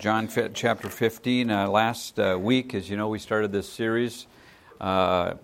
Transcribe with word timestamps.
John 0.00 0.30
chapter 0.54 0.88
15. 0.88 1.50
Uh, 1.50 1.68
last 1.68 2.18
uh, 2.18 2.38
week, 2.40 2.72
as 2.72 2.88
you 2.88 2.96
know, 2.96 3.08
we 3.08 3.18
started 3.18 3.52
this 3.52 3.70
series, 3.70 4.26
uh, 4.80 5.34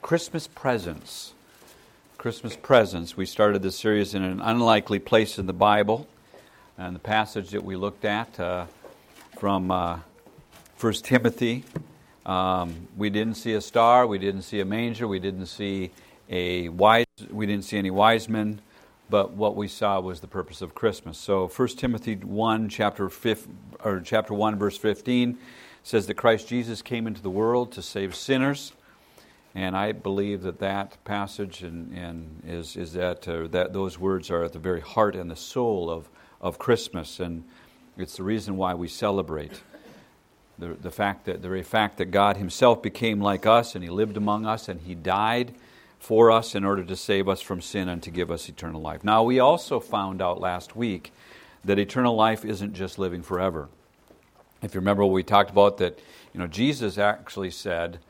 Christmas 0.00 0.46
Presents. 0.46 1.32
Christmas 2.16 2.54
Presents. 2.54 3.16
We 3.16 3.26
started 3.26 3.62
this 3.62 3.76
series 3.76 4.14
in 4.14 4.22
an 4.22 4.40
unlikely 4.40 5.00
place 5.00 5.40
in 5.40 5.46
the 5.46 5.52
Bible. 5.52 6.06
And 6.78 6.94
the 6.94 7.00
passage 7.00 7.50
that 7.50 7.64
we 7.64 7.74
looked 7.74 8.04
at 8.04 8.38
uh, 8.38 8.66
from 9.40 9.72
uh, 9.72 9.98
1 10.78 10.92
Timothy, 10.92 11.64
um, 12.24 12.86
we 12.96 13.10
didn't 13.10 13.34
see 13.34 13.54
a 13.54 13.60
star, 13.60 14.06
we 14.06 14.18
didn't 14.18 14.42
see 14.42 14.60
a 14.60 14.64
manger, 14.64 15.08
we 15.08 15.18
didn't 15.18 15.46
see 15.46 15.90
a 16.30 16.68
wise, 16.68 17.06
we 17.28 17.44
didn't 17.44 17.64
see 17.64 17.78
any 17.78 17.90
wise 17.90 18.28
men 18.28 18.60
but 19.14 19.34
what 19.34 19.54
we 19.54 19.68
saw 19.68 20.00
was 20.00 20.18
the 20.18 20.26
purpose 20.26 20.60
of 20.60 20.74
Christmas. 20.74 21.16
So 21.18 21.46
1 21.46 21.68
Timothy 21.68 22.16
1 22.16 22.68
chapter 22.68 23.08
5 23.08 23.46
or 23.84 24.00
chapter 24.00 24.34
1 24.34 24.58
verse 24.58 24.76
15 24.76 25.38
says 25.84 26.08
that 26.08 26.14
Christ 26.14 26.48
Jesus 26.48 26.82
came 26.82 27.06
into 27.06 27.22
the 27.22 27.30
world 27.30 27.70
to 27.74 27.80
save 27.80 28.16
sinners. 28.16 28.72
And 29.54 29.76
I 29.76 29.92
believe 29.92 30.42
that 30.42 30.58
that 30.58 30.96
passage 31.04 31.62
and, 31.62 31.96
and 31.96 32.42
is, 32.44 32.76
is 32.76 32.94
that, 32.94 33.28
uh, 33.28 33.46
that 33.52 33.72
those 33.72 34.00
words 34.00 34.32
are 34.32 34.42
at 34.42 34.52
the 34.52 34.58
very 34.58 34.80
heart 34.80 35.14
and 35.14 35.30
the 35.30 35.36
soul 35.36 35.88
of, 35.88 36.10
of 36.40 36.58
Christmas. 36.58 37.20
And 37.20 37.44
it's 37.96 38.16
the 38.16 38.24
reason 38.24 38.56
why 38.56 38.74
we 38.74 38.88
celebrate. 38.88 39.62
The, 40.58 40.74
the, 40.74 40.90
fact 40.90 41.26
that, 41.26 41.40
the 41.40 41.48
very 41.48 41.62
fact 41.62 41.98
that 41.98 42.06
God 42.06 42.36
Himself 42.36 42.82
became 42.82 43.20
like 43.20 43.46
us 43.46 43.76
and 43.76 43.84
He 43.84 43.90
lived 43.90 44.16
among 44.16 44.44
us 44.44 44.68
and 44.68 44.80
He 44.80 44.96
died 44.96 45.54
for 46.04 46.30
us 46.30 46.54
in 46.54 46.66
order 46.66 46.84
to 46.84 46.94
save 46.94 47.30
us 47.30 47.40
from 47.40 47.62
sin 47.62 47.88
and 47.88 48.02
to 48.02 48.10
give 48.10 48.30
us 48.30 48.46
eternal 48.50 48.78
life. 48.78 49.02
Now, 49.02 49.22
we 49.22 49.40
also 49.40 49.80
found 49.80 50.20
out 50.20 50.38
last 50.38 50.76
week 50.76 51.14
that 51.64 51.78
eternal 51.78 52.14
life 52.14 52.44
isn't 52.44 52.74
just 52.74 52.98
living 52.98 53.22
forever. 53.22 53.70
If 54.60 54.74
you 54.74 54.80
remember 54.80 55.02
what 55.02 55.14
we 55.14 55.22
talked 55.22 55.50
about, 55.50 55.78
that 55.78 55.98
you 56.34 56.40
know 56.40 56.46
Jesus 56.46 56.98
actually 56.98 57.50
said 57.50 58.00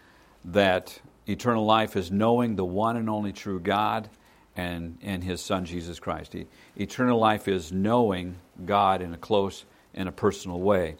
that 0.45 1.00
eternal 1.28 1.65
life 1.65 1.95
is 1.95 2.11
knowing 2.11 2.56
the 2.56 2.65
one 2.65 2.97
and 2.97 3.09
only 3.09 3.33
true 3.33 3.61
God 3.61 4.09
and, 4.56 4.98
and 5.00 5.22
His 5.22 5.41
Son 5.41 5.65
Jesus 5.65 6.00
Christ. 6.00 6.34
Eternal 6.77 7.19
life 7.20 7.47
is 7.47 7.70
knowing 7.70 8.34
God 8.67 9.03
in 9.03 9.15
a 9.15 9.19
close 9.19 9.67
and 9.95 10.09
a 10.09 10.12
personal 10.12 10.61
way. 10.61 10.97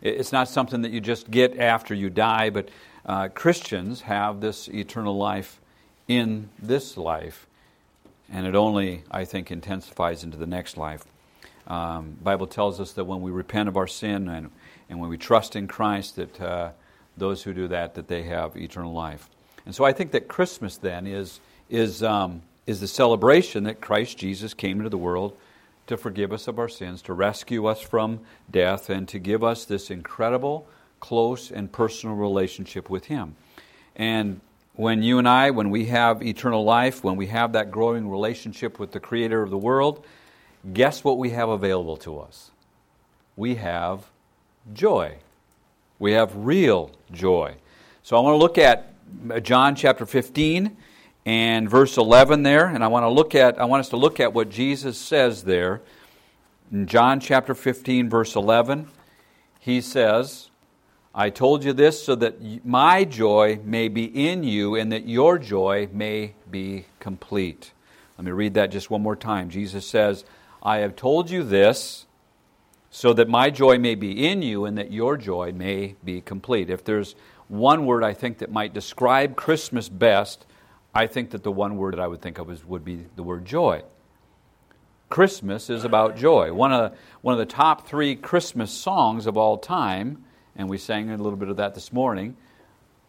It's 0.00 0.32
not 0.32 0.48
something 0.48 0.80
that 0.80 0.92
you 0.92 1.02
just 1.02 1.30
get 1.30 1.58
after 1.58 1.94
you 1.94 2.08
die, 2.08 2.48
but 2.48 2.70
uh, 3.04 3.28
Christians 3.28 4.00
have 4.00 4.40
this 4.40 4.68
eternal 4.68 5.14
life 5.14 5.60
in 6.08 6.48
this 6.58 6.96
life, 6.96 7.46
and 8.32 8.46
it 8.46 8.54
only, 8.54 9.04
I 9.10 9.24
think, 9.24 9.50
intensifies 9.50 10.24
into 10.24 10.38
the 10.38 10.46
next 10.46 10.76
life. 10.76 11.04
Um, 11.66 12.16
Bible 12.22 12.46
tells 12.46 12.80
us 12.80 12.92
that 12.92 13.04
when 13.04 13.20
we 13.20 13.30
repent 13.30 13.68
of 13.68 13.76
our 13.76 13.86
sin 13.86 14.28
and, 14.28 14.50
and 14.88 14.98
when 14.98 15.10
we 15.10 15.18
trust 15.18 15.54
in 15.54 15.68
Christ, 15.68 16.16
that 16.16 16.40
uh, 16.40 16.70
those 17.18 17.42
who 17.42 17.52
do 17.52 17.68
that, 17.68 17.94
that 17.94 18.08
they 18.08 18.22
have 18.22 18.56
eternal 18.56 18.92
life. 18.92 19.28
And 19.66 19.74
so 19.74 19.84
I 19.84 19.92
think 19.92 20.12
that 20.12 20.28
Christmas 20.28 20.78
then 20.78 21.06
is, 21.06 21.40
is, 21.68 22.02
um, 22.02 22.40
is 22.66 22.80
the 22.80 22.88
celebration 22.88 23.64
that 23.64 23.82
Christ 23.82 24.16
Jesus 24.16 24.54
came 24.54 24.78
into 24.78 24.88
the 24.88 24.96
world 24.96 25.36
to 25.88 25.98
forgive 25.98 26.32
us 26.32 26.48
of 26.48 26.58
our 26.58 26.68
sins, 26.68 27.02
to 27.02 27.12
rescue 27.12 27.66
us 27.66 27.80
from 27.80 28.20
death, 28.50 28.88
and 28.88 29.06
to 29.08 29.18
give 29.18 29.44
us 29.44 29.66
this 29.66 29.90
incredible, 29.90 30.66
close, 31.00 31.50
and 31.50 31.70
personal 31.70 32.16
relationship 32.16 32.88
with 32.88 33.06
Him. 33.06 33.36
And 33.96 34.40
when 34.78 35.02
you 35.02 35.18
and 35.18 35.28
I, 35.28 35.50
when 35.50 35.70
we 35.70 35.86
have 35.86 36.22
eternal 36.22 36.62
life, 36.62 37.02
when 37.02 37.16
we 37.16 37.26
have 37.26 37.54
that 37.54 37.68
growing 37.68 38.08
relationship 38.08 38.78
with 38.78 38.92
the 38.92 39.00
Creator 39.00 39.42
of 39.42 39.50
the 39.50 39.58
world, 39.58 40.06
guess 40.72 41.02
what 41.02 41.18
we 41.18 41.30
have 41.30 41.48
available 41.48 41.96
to 41.96 42.20
us? 42.20 42.52
We 43.34 43.56
have 43.56 44.08
joy. 44.72 45.16
We 45.98 46.12
have 46.12 46.36
real 46.36 46.92
joy. 47.10 47.56
So 48.04 48.16
I 48.16 48.20
want 48.20 48.34
to 48.34 48.38
look 48.38 48.56
at 48.56 48.92
John 49.42 49.74
chapter 49.74 50.06
15 50.06 50.76
and 51.26 51.68
verse 51.68 51.96
11 51.96 52.44
there, 52.44 52.68
and 52.68 52.84
I 52.84 52.86
want 52.86 53.02
to 53.02 53.10
look 53.10 53.34
at 53.34 53.60
I 53.60 53.64
want 53.64 53.80
us 53.80 53.88
to 53.88 53.96
look 53.96 54.20
at 54.20 54.32
what 54.32 54.48
Jesus 54.48 54.96
says 54.96 55.42
there. 55.42 55.80
In 56.70 56.86
John 56.86 57.18
chapter 57.18 57.52
15 57.52 58.08
verse 58.08 58.36
11, 58.36 58.88
he 59.58 59.80
says, 59.80 60.47
I 61.18 61.30
told 61.30 61.64
you 61.64 61.72
this 61.72 62.00
so 62.00 62.14
that 62.14 62.64
my 62.64 63.02
joy 63.02 63.58
may 63.64 63.88
be 63.88 64.04
in 64.04 64.44
you 64.44 64.76
and 64.76 64.92
that 64.92 65.08
your 65.08 65.36
joy 65.36 65.88
may 65.92 66.34
be 66.48 66.84
complete. 67.00 67.72
Let 68.16 68.24
me 68.24 68.30
read 68.30 68.54
that 68.54 68.70
just 68.70 68.88
one 68.88 69.02
more 69.02 69.16
time. 69.16 69.50
Jesus 69.50 69.84
says, 69.84 70.24
I 70.62 70.76
have 70.76 70.94
told 70.94 71.28
you 71.28 71.42
this 71.42 72.06
so 72.90 73.12
that 73.14 73.28
my 73.28 73.50
joy 73.50 73.78
may 73.78 73.96
be 73.96 74.28
in 74.28 74.42
you 74.42 74.64
and 74.64 74.78
that 74.78 74.92
your 74.92 75.16
joy 75.16 75.50
may 75.50 75.96
be 76.04 76.20
complete. 76.20 76.70
If 76.70 76.84
there's 76.84 77.16
one 77.48 77.84
word 77.84 78.04
I 78.04 78.14
think 78.14 78.38
that 78.38 78.52
might 78.52 78.72
describe 78.72 79.34
Christmas 79.34 79.88
best, 79.88 80.46
I 80.94 81.08
think 81.08 81.30
that 81.30 81.42
the 81.42 81.50
one 81.50 81.78
word 81.78 81.94
that 81.94 82.00
I 82.00 82.06
would 82.06 82.22
think 82.22 82.38
of 82.38 82.48
is, 82.48 82.64
would 82.64 82.84
be 82.84 83.06
the 83.16 83.24
word 83.24 83.44
joy. 83.44 83.82
Christmas 85.08 85.68
is 85.68 85.82
about 85.82 86.16
joy. 86.16 86.52
One 86.52 86.72
of, 86.72 86.96
one 87.22 87.32
of 87.32 87.38
the 87.38 87.52
top 87.52 87.88
three 87.88 88.14
Christmas 88.14 88.70
songs 88.70 89.26
of 89.26 89.36
all 89.36 89.58
time 89.58 90.24
and 90.58 90.68
we 90.68 90.76
sang 90.76 91.08
a 91.10 91.16
little 91.16 91.38
bit 91.38 91.48
of 91.48 91.56
that 91.56 91.74
this 91.74 91.92
morning, 91.92 92.36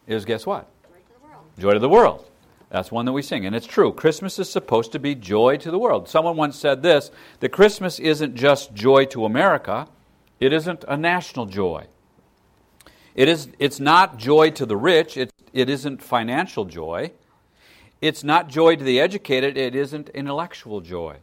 is 0.08 0.24
guess 0.24 0.46
what? 0.46 0.70
Joy 0.84 1.00
to 1.00 1.14
the 1.14 1.28
world. 1.28 1.46
Joy 1.58 1.74
to 1.74 1.80
the 1.80 1.90
world. 1.90 2.26
That's 2.70 2.92
one 2.92 3.06
that 3.06 3.14
we 3.14 3.24
sing. 3.24 3.48
And 3.48 3.56
it's 3.56 3.66
true. 3.66 3.92
Christmas 3.92 4.38
is 4.38 4.50
supposed 4.50 4.92
to 4.92 5.00
be 5.00 5.16
joy 5.16 5.58
to 5.58 5.72
the 5.72 5.80
world. 5.80 6.08
Someone 6.08 6.38
once 6.38 6.56
said 6.56 6.84
this 6.84 7.10
that 7.40 7.50
Christmas 7.50 8.00
isn't 8.00 8.36
just 8.36 8.74
joy 8.74 9.06
to 9.06 9.26
America, 9.26 9.88
it 10.40 10.54
isn't 10.54 10.86
a 10.88 10.96
national 10.96 11.48
joy. 11.48 11.88
It 13.16 13.28
is, 13.28 13.50
it's 13.58 13.80
not 13.80 14.18
joy 14.18 14.52
to 14.52 14.66
the 14.66 14.78
rich, 14.78 15.18
it, 15.18 15.34
it 15.52 15.70
isn't 15.70 16.02
financial 16.02 16.66
joy. 16.66 17.12
It's 18.02 18.24
not 18.24 18.48
joy 18.48 18.76
to 18.76 18.84
the 18.84 19.00
educated, 19.00 19.58
it 19.58 19.76
isn't 19.76 20.10
intellectual 20.10 20.80
joy. 20.80 21.18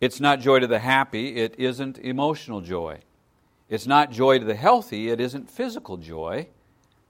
It's 0.00 0.20
not 0.20 0.40
joy 0.40 0.58
to 0.58 0.66
the 0.66 0.80
happy, 0.80 1.36
it 1.36 1.54
isn't 1.56 1.98
emotional 1.98 2.60
joy. 2.60 2.98
It's 3.68 3.86
not 3.86 4.10
joy 4.10 4.38
to 4.38 4.44
the 4.44 4.54
healthy, 4.54 5.10
it 5.10 5.20
isn't 5.20 5.50
physical 5.50 5.98
joy. 5.98 6.48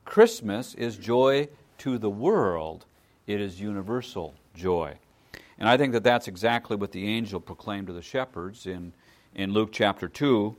Christmas 0.05 0.75
is 0.75 0.97
joy 0.97 1.49
to 1.79 1.99
the 1.99 2.11
world, 2.11 2.85
it 3.27 3.41
is 3.41 3.61
universal 3.61 4.35
joy. 4.55 4.95
And 5.59 5.69
I 5.69 5.77
think 5.77 5.93
that 5.93 6.05
that's 6.05 6.29
exactly 6.29 6.77
what 6.77 6.93
the 6.93 7.07
angel 7.07 7.41
proclaimed 7.41 7.89
to 7.89 7.93
the 7.93 8.03
shepherds 8.03 8.67
in, 8.67 8.93
in 9.35 9.53
Luke 9.53 9.71
chapter 9.73 10.09
2. 10.09 10.57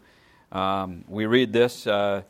Um, 0.51 1.03
we 1.07 1.25
read 1.25 1.53
this 1.53 1.87
uh, 1.87 2.23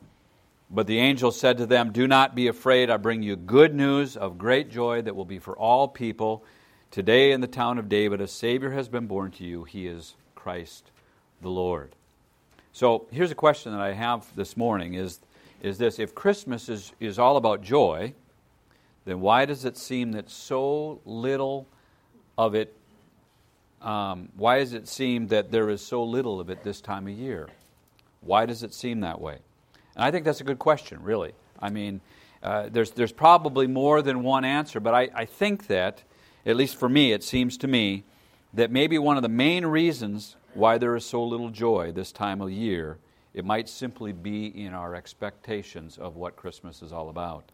But 0.69 0.87
the 0.87 0.99
angel 0.99 1.31
said 1.31 1.57
to 1.57 1.65
them, 1.65 1.91
Do 1.91 2.07
not 2.07 2.35
be 2.35 2.47
afraid, 2.47 2.89
I 2.89 2.97
bring 2.97 3.23
you 3.23 3.35
good 3.35 3.73
news 3.73 4.17
of 4.17 4.37
great 4.37 4.69
joy 4.69 5.01
that 5.03 5.15
will 5.15 5.25
be 5.25 5.39
for 5.39 5.57
all 5.57 5.87
people. 5.87 6.43
Today 6.91 7.31
in 7.31 7.41
the 7.41 7.47
town 7.47 7.77
of 7.77 7.89
David, 7.89 8.19
a 8.19 8.27
Savior 8.27 8.71
has 8.71 8.89
been 8.89 9.05
born 9.07 9.31
to 9.31 9.43
you. 9.43 9.63
He 9.63 9.85
is 9.85 10.15
Christ 10.35 10.91
the 11.41 11.49
Lord. 11.49 11.95
So 12.71 13.07
here's 13.11 13.31
a 13.31 13.35
question 13.35 13.71
that 13.71 13.81
I 13.81 13.93
have 13.93 14.25
this 14.35 14.55
morning 14.55 14.93
is, 14.93 15.19
is 15.61 15.77
this 15.77 15.99
if 15.99 16.13
Christmas 16.13 16.69
is, 16.69 16.93
is 16.99 17.19
all 17.19 17.35
about 17.35 17.61
joy, 17.61 18.13
then 19.05 19.21
why 19.21 19.45
does 19.45 19.65
it 19.65 19.75
seem 19.75 20.11
that 20.13 20.29
so 20.29 21.01
little 21.03 21.67
of 22.37 22.55
it, 22.55 22.73
um, 23.81 24.29
why 24.35 24.59
does 24.59 24.73
it 24.73 24.87
seem 24.87 25.27
that 25.27 25.51
there 25.51 25.69
is 25.69 25.81
so 25.81 26.03
little 26.03 26.39
of 26.39 26.49
it 26.49 26.63
this 26.63 26.79
time 26.79 27.07
of 27.07 27.13
year? 27.13 27.49
Why 28.21 28.45
does 28.45 28.63
it 28.63 28.73
seem 28.73 29.01
that 29.01 29.19
way? 29.19 29.39
And 29.95 30.05
I 30.05 30.11
think 30.11 30.25
that's 30.25 30.41
a 30.41 30.45
good 30.45 30.59
question, 30.59 31.01
really. 31.01 31.33
I 31.59 31.69
mean, 31.69 32.01
uh, 32.43 32.69
there's, 32.71 32.91
there's 32.91 33.11
probably 33.11 33.67
more 33.67 34.01
than 34.01 34.23
one 34.23 34.45
answer, 34.45 34.79
but 34.79 34.93
I, 34.93 35.09
I 35.13 35.25
think 35.25 35.67
that, 35.67 36.03
at 36.45 36.55
least 36.55 36.77
for 36.77 36.87
me, 36.87 37.11
it 37.11 37.23
seems 37.23 37.57
to 37.57 37.67
me, 37.67 38.03
that 38.53 38.71
maybe 38.71 38.97
one 38.97 39.17
of 39.17 39.23
the 39.23 39.29
main 39.29 39.65
reasons 39.65 40.35
why 40.53 40.77
there 40.77 40.95
is 40.95 41.05
so 41.05 41.23
little 41.23 41.49
joy 41.49 41.91
this 41.91 42.11
time 42.11 42.41
of 42.41 42.51
year, 42.51 42.97
it 43.33 43.45
might 43.45 43.69
simply 43.69 44.11
be 44.11 44.47
in 44.47 44.73
our 44.73 44.95
expectations 44.95 45.97
of 45.97 46.15
what 46.15 46.35
Christmas 46.35 46.81
is 46.81 46.91
all 46.91 47.09
about. 47.09 47.51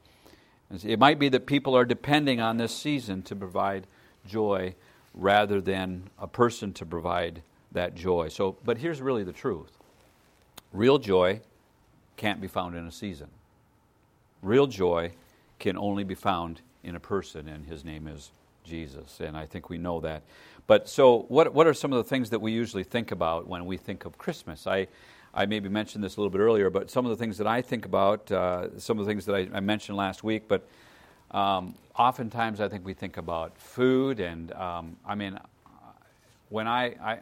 It 0.83 1.00
might 1.00 1.19
be 1.19 1.30
that 1.30 1.45
people 1.45 1.75
are 1.75 1.86
depending 1.86 2.42
on 2.42 2.57
this 2.57 2.75
season 2.75 3.21
to 3.24 3.36
provide 3.36 3.86
joy 4.25 4.75
rather 5.13 5.62
than 5.62 6.09
a 6.19 6.27
person 6.27 6.74
to 6.74 6.86
provide 6.86 7.42
that 7.71 7.95
joy. 7.95 8.30
So, 8.30 8.57
but 8.65 8.77
here's 8.77 9.01
really 9.01 9.24
the 9.24 9.33
truth. 9.33 9.77
Real 10.74 10.98
joy 10.98 11.41
can't 12.18 12.41
be 12.41 12.48
found 12.48 12.75
in 12.75 12.88
a 12.88 12.91
season. 12.91 13.27
Real 14.41 14.68
joy 14.68 15.12
can 15.59 15.77
only 15.77 16.03
be 16.03 16.15
found 16.15 16.62
in 16.83 16.95
a 16.95 17.00
person, 17.00 17.48
and 17.48 17.65
his 17.65 17.86
name 17.86 18.07
is 18.07 18.31
Jesus. 18.63 19.19
And 19.19 19.38
I 19.38 19.45
think 19.45 19.69
we 19.69 19.77
know 19.77 20.00
that. 20.01 20.24
But 20.67 20.89
so, 20.89 21.25
what, 21.27 21.53
what 21.53 21.67
are 21.67 21.73
some 21.73 21.94
of 21.94 21.97
the 21.97 22.09
things 22.09 22.29
that 22.31 22.39
we 22.39 22.51
usually 22.51 22.83
think 22.83 23.12
about 23.12 23.47
when 23.47 23.65
we 23.65 23.77
think 23.77 24.06
of 24.06 24.17
Christmas? 24.17 24.65
I, 24.65 24.88
I 25.33 25.45
maybe 25.45 25.69
mentioned 25.69 26.03
this 26.03 26.17
a 26.17 26.19
little 26.19 26.31
bit 26.31 26.39
earlier, 26.39 26.69
but 26.69 26.89
some 26.89 27.06
of 27.06 27.12
the 27.12 27.17
things 27.17 27.38
that 27.38 27.47
I 27.47 27.62
think 27.62 27.85
about, 27.85 28.31
uh, 28.31 28.79
some 28.79 28.97
of 29.00 29.06
the 29.06 29.12
things 29.12 29.25
that 29.25 29.35
I, 29.35 29.47
I 29.53 29.59
mentioned 29.59 29.97
last 29.97 30.23
week, 30.23 30.47
but 30.47 30.67
um, 31.31 31.75
oftentimes 31.97 32.62
I 32.62 32.67
think 32.67 32.85
we 32.85 32.94
think 32.94 33.17
about 33.17 33.57
food. 33.57 34.19
And 34.19 34.51
um, 34.53 34.97
I 35.06 35.13
mean, 35.15 35.38
when 36.50 36.67
I, 36.67 36.85
I, 37.03 37.19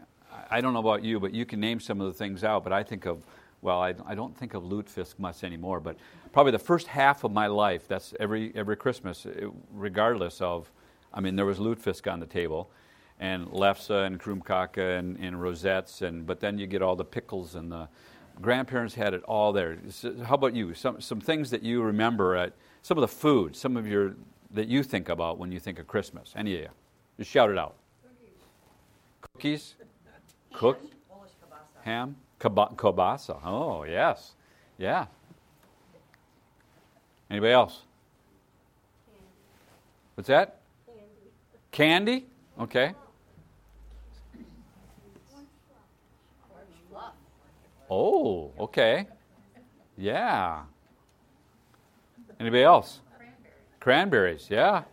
I 0.50 0.62
don't 0.62 0.74
know 0.74 0.80
about 0.80 1.04
you, 1.04 1.20
but 1.20 1.34
you 1.34 1.46
can 1.46 1.60
name 1.60 1.80
some 1.80 2.00
of 2.00 2.08
the 2.08 2.14
things 2.14 2.44
out, 2.44 2.64
but 2.64 2.72
I 2.72 2.84
think 2.84 3.06
of 3.06 3.24
well, 3.64 3.82
I, 3.82 3.96
I 4.06 4.14
don't 4.14 4.38
think 4.38 4.54
of 4.54 4.64
lutefisk 4.64 5.18
much 5.18 5.44
anymore, 5.44 5.80
but 5.80 5.96
probably 6.34 6.52
the 6.52 6.60
first 6.60 6.86
half 6.86 7.24
of 7.24 7.32
my 7.32 7.48
life, 7.48 7.88
that's 7.88 8.14
every, 8.20 8.52
every 8.56 8.76
Christmas, 8.76 9.26
regardless 9.72 10.42
of, 10.42 10.70
I 11.14 11.22
mean, 11.22 11.38
there 11.38 11.46
was 11.46 11.60
lutefisk 11.60 12.12
on 12.12 12.20
the 12.20 12.26
table, 12.26 12.70
and 13.24 13.48
lefse 13.48 13.90
and 13.90 14.20
krumkake 14.20 15.00
and, 15.00 15.18
and 15.18 15.42
rosettes, 15.42 16.02
and, 16.02 16.28
but 16.28 16.42
then 16.42 16.60
you 16.60 16.68
get 16.68 16.82
all 16.82 16.96
the 16.96 17.06
pickles 17.06 17.56
and 17.56 17.72
the, 17.72 17.88
grandparents 18.42 18.96
had 18.96 19.14
it 19.14 19.24
all 19.24 19.54
there. 19.54 19.78
How 20.26 20.36
about 20.36 20.54
you? 20.54 20.74
Some, 20.74 21.00
some 21.00 21.22
things 21.22 21.50
that 21.52 21.64
you 21.64 21.82
remember 21.82 22.36
at, 22.36 22.54
some 22.82 22.98
of 22.98 23.02
the 23.02 23.08
food, 23.08 23.56
some 23.56 23.78
of 23.78 23.88
your, 23.88 24.16
that 24.52 24.68
you 24.68 24.84
think 24.84 25.08
about 25.10 25.38
when 25.38 25.52
you 25.52 25.60
think 25.60 25.80
of 25.80 25.88
Christmas. 25.88 26.34
Any 26.36 26.56
of 26.56 26.62
you? 26.62 26.70
Just 27.18 27.30
shout 27.30 27.50
it 27.50 27.58
out. 27.58 27.76
Cookies? 29.22 29.76
Cook? 30.52 30.80
Ham? 31.84 32.16
Kibasa. 32.40 33.40
Oh, 33.46 33.84
yes. 33.84 34.34
Yeah. 34.78 35.06
Anybody 37.30 37.54
else? 37.54 37.84
What's 40.16 40.28
that? 40.28 40.60
Candy? 41.72 42.26
Okay. 42.60 42.94
Oh, 47.96 48.52
okay. 48.58 49.08
Yeah. 49.96 50.64
Anybody 52.40 52.64
else? 52.64 53.02
Cranberries. 53.16 53.78
Cranberries, 53.80 54.48
yeah. 54.50 54.84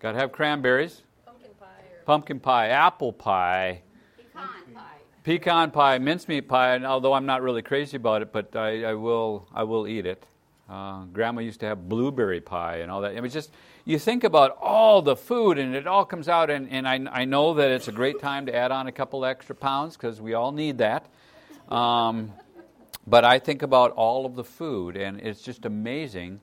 Got 0.00 0.12
to 0.12 0.18
have 0.18 0.32
cranberries. 0.32 1.02
Pumpkin 1.24 1.50
pie. 1.60 1.66
Pumpkin 2.04 2.40
pie, 2.40 2.68
apple 2.70 3.12
pie. 3.12 3.82
Pecan 4.16 4.74
pie. 4.74 4.96
Pecan 5.22 5.70
pie, 5.70 5.98
mincemeat 5.98 6.48
pie, 6.48 6.74
and 6.74 6.84
although 6.84 7.12
I'm 7.12 7.24
not 7.24 7.40
really 7.40 7.62
crazy 7.62 7.96
about 7.96 8.20
it, 8.20 8.32
but 8.32 8.56
I, 8.56 8.82
I 8.82 8.94
will, 8.94 9.46
I 9.54 9.62
will 9.62 9.86
eat 9.86 10.04
it. 10.04 10.26
Uh, 10.68 11.04
grandma 11.04 11.42
used 11.42 11.60
to 11.60 11.66
have 11.66 11.88
blueberry 11.88 12.40
pie 12.40 12.78
and 12.78 12.90
all 12.90 13.00
that. 13.02 13.16
I 13.16 13.20
mean, 13.20 13.30
just 13.30 13.52
you 13.84 13.96
think 13.96 14.24
about 14.24 14.58
all 14.60 15.02
the 15.02 15.14
food, 15.14 15.56
and 15.56 15.76
it 15.76 15.86
all 15.86 16.04
comes 16.04 16.28
out. 16.28 16.50
And, 16.50 16.68
and 16.68 16.88
I, 16.88 17.00
I 17.12 17.24
know 17.26 17.54
that 17.54 17.70
it's 17.70 17.86
a 17.86 17.92
great 17.92 18.18
time 18.20 18.46
to 18.46 18.54
add 18.54 18.72
on 18.72 18.88
a 18.88 18.92
couple 18.92 19.24
extra 19.24 19.54
pounds 19.54 19.96
because 19.96 20.20
we 20.20 20.34
all 20.34 20.50
need 20.50 20.78
that. 20.78 21.06
Um, 21.70 22.32
but 23.06 23.24
I 23.24 23.38
think 23.38 23.62
about 23.62 23.92
all 23.92 24.26
of 24.26 24.34
the 24.34 24.44
food, 24.44 24.96
and 24.96 25.20
it's 25.20 25.42
just 25.42 25.64
amazing. 25.64 26.40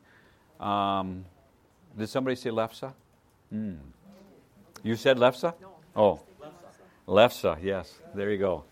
Um, 0.60 1.26
did 1.98 2.10
somebody 2.10 2.36
say 2.36 2.50
lefse? 2.50 2.94
Mm. 3.54 3.78
You 4.84 4.96
said 4.96 5.18
lefse? 5.18 5.54
Oh, 5.96 6.20
lefse. 7.08 7.58
Yes, 7.62 8.00
there 8.14 8.32
you 8.32 8.38
go. 8.38 8.64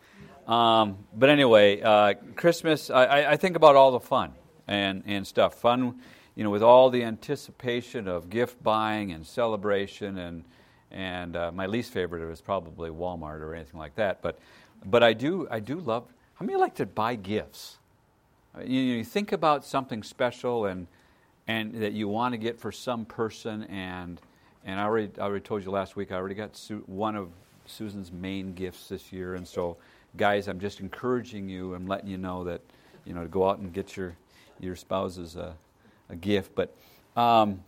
Um, 0.51 0.99
but 1.15 1.29
anyway, 1.29 1.81
uh, 1.81 2.13
Christmas. 2.35 2.89
I, 2.89 3.31
I, 3.31 3.37
think 3.37 3.55
about 3.55 3.75
all 3.75 3.91
the 3.91 3.99
fun 3.99 4.33
and 4.67 5.03
and 5.07 5.25
stuff. 5.25 5.55
Fun, 5.55 5.99
you 6.35 6.43
know, 6.43 6.51
with 6.51 6.61
all 6.61 6.91
the 6.91 7.03
anticipation 7.03 8.07
of 8.07 8.29
gift 8.29 8.61
buying 8.61 9.11
and 9.11 9.25
celebration, 9.25 10.19
and 10.19 10.43
and 10.91 11.35
uh, 11.35 11.51
my 11.51 11.65
least 11.65 11.91
favorite 11.91 12.29
is 12.31 12.41
probably 12.41 12.91
Walmart 12.91 13.41
or 13.41 13.55
anything 13.55 13.79
like 13.79 13.95
that. 13.95 14.21
But 14.21 14.37
but 14.85 15.01
I 15.01 15.13
do 15.13 15.47
I 15.49 15.59
do 15.59 15.79
love. 15.79 16.05
How 16.35 16.45
many 16.45 16.57
like 16.57 16.75
to 16.75 16.85
buy 16.85 17.15
gifts? 17.15 17.77
You, 18.61 18.79
you 18.79 19.03
think 19.03 19.31
about 19.31 19.65
something 19.65 20.03
special 20.03 20.65
and 20.65 20.87
and 21.47 21.75
that 21.75 21.93
you 21.93 22.07
want 22.07 22.33
to 22.33 22.37
get 22.37 22.59
for 22.59 22.71
some 22.71 23.05
person 23.05 23.63
and 23.63 24.19
and 24.65 24.79
I 24.79 24.83
already, 24.83 25.11
I 25.17 25.21
already 25.21 25.43
told 25.43 25.63
you 25.63 25.71
last 25.71 25.95
week 25.95 26.11
I 26.11 26.15
already 26.15 26.35
got 26.35 26.57
Su- 26.57 26.83
one 26.87 27.15
of 27.15 27.29
Susan's 27.65 28.11
main 28.11 28.53
gifts 28.53 28.89
this 28.89 29.13
year 29.13 29.35
and 29.35 29.47
so 29.47 29.77
guys 30.17 30.47
I'm 30.47 30.59
just 30.59 30.79
encouraging 30.81 31.47
you 31.47 31.73
and 31.75 31.87
letting 31.87 32.09
you 32.09 32.17
know 32.17 32.43
that 32.43 32.61
you 33.05 33.13
know 33.13 33.21
to 33.21 33.29
go 33.29 33.47
out 33.49 33.59
and 33.59 33.71
get 33.71 33.95
your 33.95 34.15
your 34.59 34.75
spouses 34.75 35.35
a, 35.37 35.55
a 36.09 36.15
gift 36.15 36.53
but 36.55 36.75
um, 37.15 37.61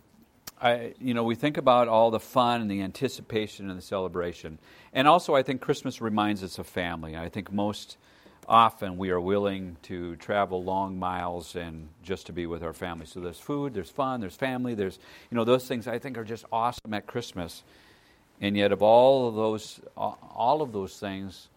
I, 0.60 0.94
you 1.00 1.14
know, 1.14 1.22
we 1.22 1.36
think 1.36 1.56
about 1.56 1.88
all 1.88 2.10
the 2.10 2.20
fun 2.20 2.60
and 2.60 2.70
the 2.70 2.82
anticipation 2.82 3.70
and 3.70 3.78
the 3.78 3.82
celebration. 3.82 4.58
And 4.92 5.06
also, 5.06 5.34
I 5.34 5.42
think 5.42 5.60
Christmas 5.60 6.00
reminds 6.00 6.42
us 6.42 6.58
of 6.58 6.66
family. 6.66 7.16
I 7.16 7.28
think 7.28 7.52
most 7.52 7.96
often 8.48 8.96
we 8.96 9.10
are 9.10 9.20
willing 9.20 9.76
to 9.82 10.16
travel 10.16 10.64
long 10.64 10.98
miles 10.98 11.54
and 11.54 11.88
just 12.02 12.26
to 12.26 12.32
be 12.32 12.46
with 12.46 12.62
our 12.62 12.72
family. 12.72 13.04
So 13.04 13.20
there's 13.20 13.38
food, 13.38 13.74
there's 13.74 13.90
fun, 13.90 14.20
there's 14.20 14.34
family, 14.34 14.74
there's, 14.74 14.98
you 15.30 15.36
know, 15.36 15.44
those 15.44 15.68
things 15.68 15.86
I 15.86 15.98
think 15.98 16.16
are 16.16 16.24
just 16.24 16.46
awesome 16.50 16.94
at 16.94 17.06
Christmas. 17.06 17.62
And 18.40 18.56
yet, 18.56 18.72
of 18.72 18.82
all 18.82 19.28
of 19.28 19.34
those, 19.34 19.80
all 19.96 20.62
of 20.62 20.72
those 20.72 20.98
things 20.98 21.48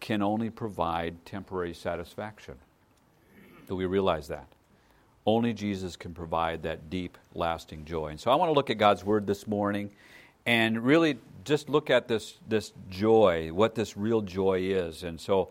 can 0.00 0.22
only 0.22 0.50
provide 0.50 1.24
temporary 1.24 1.74
satisfaction. 1.74 2.54
Do 3.68 3.76
we 3.76 3.84
realize 3.84 4.28
that? 4.28 4.46
Only 5.26 5.52
Jesus 5.52 5.96
can 5.96 6.14
provide 6.14 6.62
that 6.62 6.90
deep, 6.90 7.18
lasting 7.34 7.84
joy. 7.84 8.08
And 8.08 8.18
so 8.18 8.30
I 8.30 8.34
want 8.34 8.48
to 8.48 8.54
look 8.54 8.70
at 8.70 8.78
God's 8.78 9.04
Word 9.04 9.26
this 9.26 9.46
morning 9.46 9.90
and 10.46 10.82
really 10.82 11.18
just 11.44 11.68
look 11.68 11.90
at 11.90 12.08
this, 12.08 12.38
this 12.48 12.72
joy, 12.88 13.52
what 13.52 13.74
this 13.74 13.96
real 13.96 14.22
joy 14.22 14.60
is. 14.60 15.02
And 15.04 15.20
so 15.20 15.50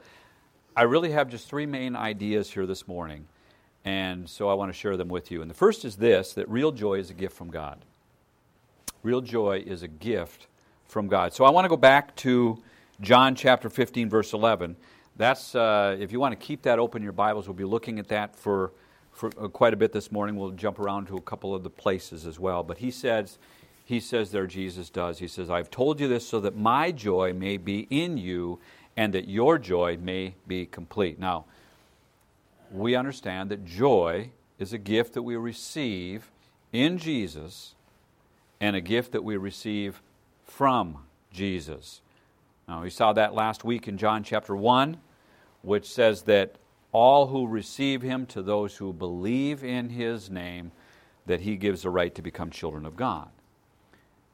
I 0.75 0.83
really 0.83 1.11
have 1.11 1.29
just 1.29 1.47
three 1.49 1.65
main 1.65 1.95
ideas 1.95 2.51
here 2.51 2.65
this 2.65 2.87
morning, 2.87 3.27
and 3.83 4.29
so 4.29 4.49
I 4.49 4.53
want 4.53 4.71
to 4.71 4.77
share 4.77 4.97
them 4.97 5.09
with 5.09 5.31
you. 5.31 5.41
And 5.41 5.49
the 5.49 5.55
first 5.55 5.83
is 5.83 5.95
this 5.95 6.33
that 6.33 6.47
real 6.49 6.71
joy 6.71 6.99
is 6.99 7.09
a 7.09 7.13
gift 7.13 7.35
from 7.35 7.49
God. 7.49 7.83
Real 9.01 9.21
joy 9.21 9.63
is 9.65 9.83
a 9.83 9.87
gift 9.87 10.47
from 10.85 11.07
God. 11.07 11.33
So 11.33 11.45
I 11.45 11.49
want 11.49 11.65
to 11.65 11.69
go 11.69 11.77
back 11.77 12.15
to 12.17 12.61
John 13.01 13.35
chapter 13.35 13.69
15, 13.69 14.09
verse 14.09 14.33
11. 14.33 14.75
That's, 15.15 15.55
uh, 15.55 15.97
if 15.99 16.11
you 16.11 16.19
want 16.19 16.39
to 16.39 16.45
keep 16.45 16.61
that 16.63 16.79
open 16.79 17.01
in 17.01 17.03
your 17.03 17.13
Bibles, 17.13 17.47
we'll 17.47 17.55
be 17.55 17.63
looking 17.63 17.99
at 17.99 18.07
that 18.09 18.35
for, 18.35 18.71
for 19.11 19.31
uh, 19.39 19.47
quite 19.47 19.73
a 19.73 19.77
bit 19.77 19.91
this 19.91 20.11
morning. 20.11 20.35
We'll 20.35 20.51
jump 20.51 20.79
around 20.79 21.07
to 21.07 21.17
a 21.17 21.21
couple 21.21 21.53
of 21.55 21.63
the 21.63 21.69
places 21.69 22.25
as 22.25 22.39
well. 22.39 22.63
But 22.63 22.77
he 22.77 22.91
says, 22.91 23.37
he 23.85 23.99
says 23.99 24.31
there, 24.31 24.47
Jesus 24.47 24.89
does, 24.89 25.19
he 25.19 25.27
says, 25.27 25.49
I've 25.49 25.71
told 25.71 25.99
you 25.99 26.07
this 26.07 26.27
so 26.27 26.39
that 26.41 26.55
my 26.55 26.91
joy 26.91 27.33
may 27.33 27.57
be 27.57 27.87
in 27.89 28.17
you 28.17 28.59
and 28.99 29.13
that 29.13 29.29
your 29.29 29.57
joy 29.57 29.97
may 30.01 30.35
be 30.45 30.65
complete. 30.65 31.17
Now, 31.17 31.45
we 32.69 32.95
understand 32.95 33.49
that 33.49 33.63
joy 33.63 34.31
is 34.59 34.73
a 34.73 34.77
gift 34.77 35.13
that 35.13 35.23
we 35.23 35.37
receive 35.37 36.29
in 36.73 36.97
Jesus 36.97 37.75
and 38.59 38.75
a 38.75 38.81
gift 38.81 39.13
that 39.13 39.23
we 39.23 39.37
receive 39.37 40.01
from 40.43 40.97
Jesus. 41.31 42.01
Now, 42.67 42.81
we 42.81 42.89
saw 42.89 43.13
that 43.13 43.33
last 43.33 43.63
week 43.63 43.87
in 43.87 43.97
John 43.97 44.21
chapter 44.21 44.53
1, 44.53 44.97
which 45.61 45.89
says 45.89 46.23
that 46.23 46.55
all 46.91 47.27
who 47.27 47.47
receive 47.47 48.01
him, 48.01 48.25
to 48.25 48.41
those 48.41 48.75
who 48.75 48.91
believe 48.91 49.63
in 49.63 49.91
his 49.91 50.29
name, 50.29 50.73
that 51.25 51.39
he 51.39 51.55
gives 51.55 51.83
the 51.83 51.89
right 51.89 52.13
to 52.15 52.21
become 52.21 52.49
children 52.49 52.85
of 52.85 52.97
God. 52.97 53.29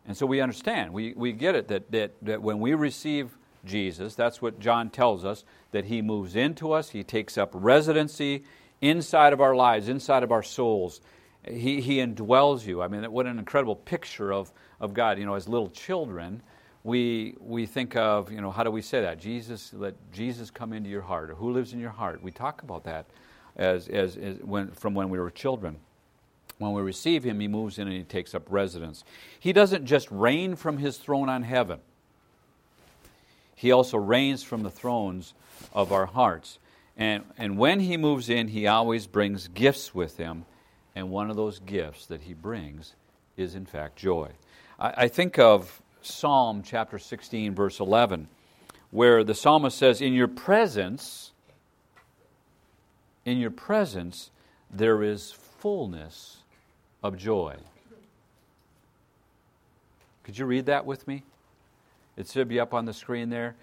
And 0.08 0.18
so 0.18 0.26
we 0.26 0.42
understand, 0.42 0.92
we, 0.92 1.14
we 1.14 1.34
get 1.34 1.54
it 1.54 1.68
that, 1.68 1.92
that, 1.92 2.14
that 2.24 2.42
when 2.42 2.60
we 2.60 2.74
receive 2.74 3.38
Jesus. 3.66 4.16
That's 4.16 4.42
what 4.42 4.60
John 4.60 4.90
tells 4.90 5.26
us, 5.26 5.44
that 5.72 5.86
he 5.86 6.02
moves 6.02 6.36
into 6.36 6.72
us, 6.72 6.90
he 6.90 7.04
takes 7.04 7.38
up 7.38 7.52
residency 7.54 8.44
inside 8.82 9.34
of 9.34 9.42
our 9.42 9.56
lives, 9.56 9.90
inside 9.90 10.24
of 10.24 10.32
our 10.32 10.44
souls. 10.44 11.02
He, 11.48 11.82
he 11.82 11.98
indwells 11.98 12.66
you. 12.66 12.82
I 12.82 12.88
mean, 12.88 13.04
what 13.12 13.26
an 13.26 13.40
incredible 13.40 13.76
picture 13.76 14.34
of, 14.34 14.52
of 14.80 14.94
God. 14.94 15.20
You 15.20 15.26
know, 15.26 15.36
as 15.36 15.48
little 15.48 15.70
children, 15.70 16.42
we, 16.84 17.36
we 17.40 17.66
think 17.66 17.96
of, 17.96 18.32
you 18.32 18.42
know, 18.42 18.52
how 18.52 18.64
do 18.64 18.72
we 18.72 18.82
say 18.82 19.02
that? 19.02 19.20
Jesus, 19.20 19.74
let 19.74 19.96
Jesus 20.12 20.52
come 20.52 20.74
into 20.74 20.90
your 20.90 21.02
heart, 21.02 21.32
or 21.32 21.36
who 21.36 21.52
lives 21.52 21.74
in 21.74 21.80
your 21.80 21.92
heart. 21.92 22.22
We 22.24 22.32
talk 22.32 22.64
about 22.64 22.84
that 22.86 23.06
as, 23.56 23.88
as, 23.88 24.18
as 24.18 24.38
when, 24.38 24.72
from 24.72 24.94
when 24.94 25.10
we 25.10 25.20
were 25.20 25.32
children. 25.32 25.78
When 26.58 26.74
we 26.74 26.82
receive 26.82 27.24
him, 27.24 27.40
he 27.40 27.48
moves 27.48 27.80
in 27.80 27.88
and 27.88 27.98
he 27.98 28.04
takes 28.04 28.34
up 28.34 28.44
residence. 28.50 29.04
He 29.40 29.52
doesn't 29.52 29.86
just 29.86 30.10
reign 30.10 30.56
from 30.56 30.78
his 30.78 30.98
throne 30.98 31.28
on 31.28 31.44
heaven. 31.44 31.80
He 33.56 33.72
also 33.72 33.98
reigns 33.98 34.44
from 34.44 34.64
the 34.64 34.70
thrones 34.70 35.34
of 35.74 35.92
our 35.92 36.06
hearts. 36.06 36.60
And, 36.98 37.24
and 37.38 37.58
when 37.58 37.80
he 37.80 37.98
moves 37.98 38.30
in, 38.30 38.50
he 38.50 38.68
always 38.68 39.08
brings 39.08 39.48
gifts 39.48 39.96
with 39.96 40.18
him. 40.18 40.46
And 40.96 41.10
one 41.10 41.30
of 41.30 41.36
those 41.36 41.60
gifts 41.60 42.06
that 42.08 42.22
he 42.22 42.34
brings 42.34 42.96
is, 43.38 43.56
in 43.56 43.66
fact, 43.66 43.98
joy. 43.98 44.30
I, 44.80 44.94
I 44.98 45.08
think 45.08 45.40
of 45.40 45.82
Psalm 46.02 46.64
chapter 46.64 47.00
16, 47.00 47.56
verse 47.56 47.80
11, 47.80 48.28
where 48.92 49.24
the 49.24 49.34
psalmist 49.34 49.78
says, 49.78 50.02
In 50.02 50.14
your 50.14 50.28
presence, 50.28 51.32
in 53.26 53.38
your 53.38 53.52
presence, 53.52 54.32
there 54.70 55.04
is 55.04 55.32
fullness 55.32 56.38
of 57.04 57.18
joy. 57.18 57.56
Could 60.24 60.38
you 60.38 60.46
read 60.46 60.68
that 60.68 60.86
with 60.86 61.08
me? 61.08 61.24
It 62.18 62.28
should 62.28 62.48
be 62.48 62.60
up 62.60 62.74
on 62.74 62.86
the 62.86 62.94
screen 62.94 63.30
there. 63.30 63.56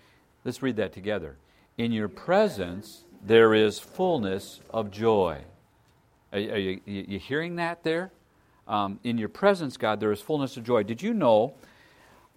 Let's 0.44 0.62
read 0.62 0.76
that 0.76 0.92
together. 0.92 1.36
In 1.78 1.92
your 1.92 2.08
presence, 2.08 3.04
there 3.24 3.54
is 3.54 3.78
fullness 3.78 4.60
of 4.70 4.90
joy. 4.90 5.40
Are, 6.32 6.38
are 6.38 6.58
you, 6.58 6.80
you, 6.84 7.18
hearing 7.18 7.56
that 7.56 7.82
there? 7.82 8.10
Um, 8.68 8.98
in 9.04 9.18
your 9.18 9.28
presence, 9.28 9.76
God, 9.76 10.00
there 10.00 10.12
is 10.12 10.20
fullness 10.20 10.56
of 10.56 10.64
joy. 10.64 10.82
Did 10.82 11.02
you 11.02 11.14
know 11.14 11.54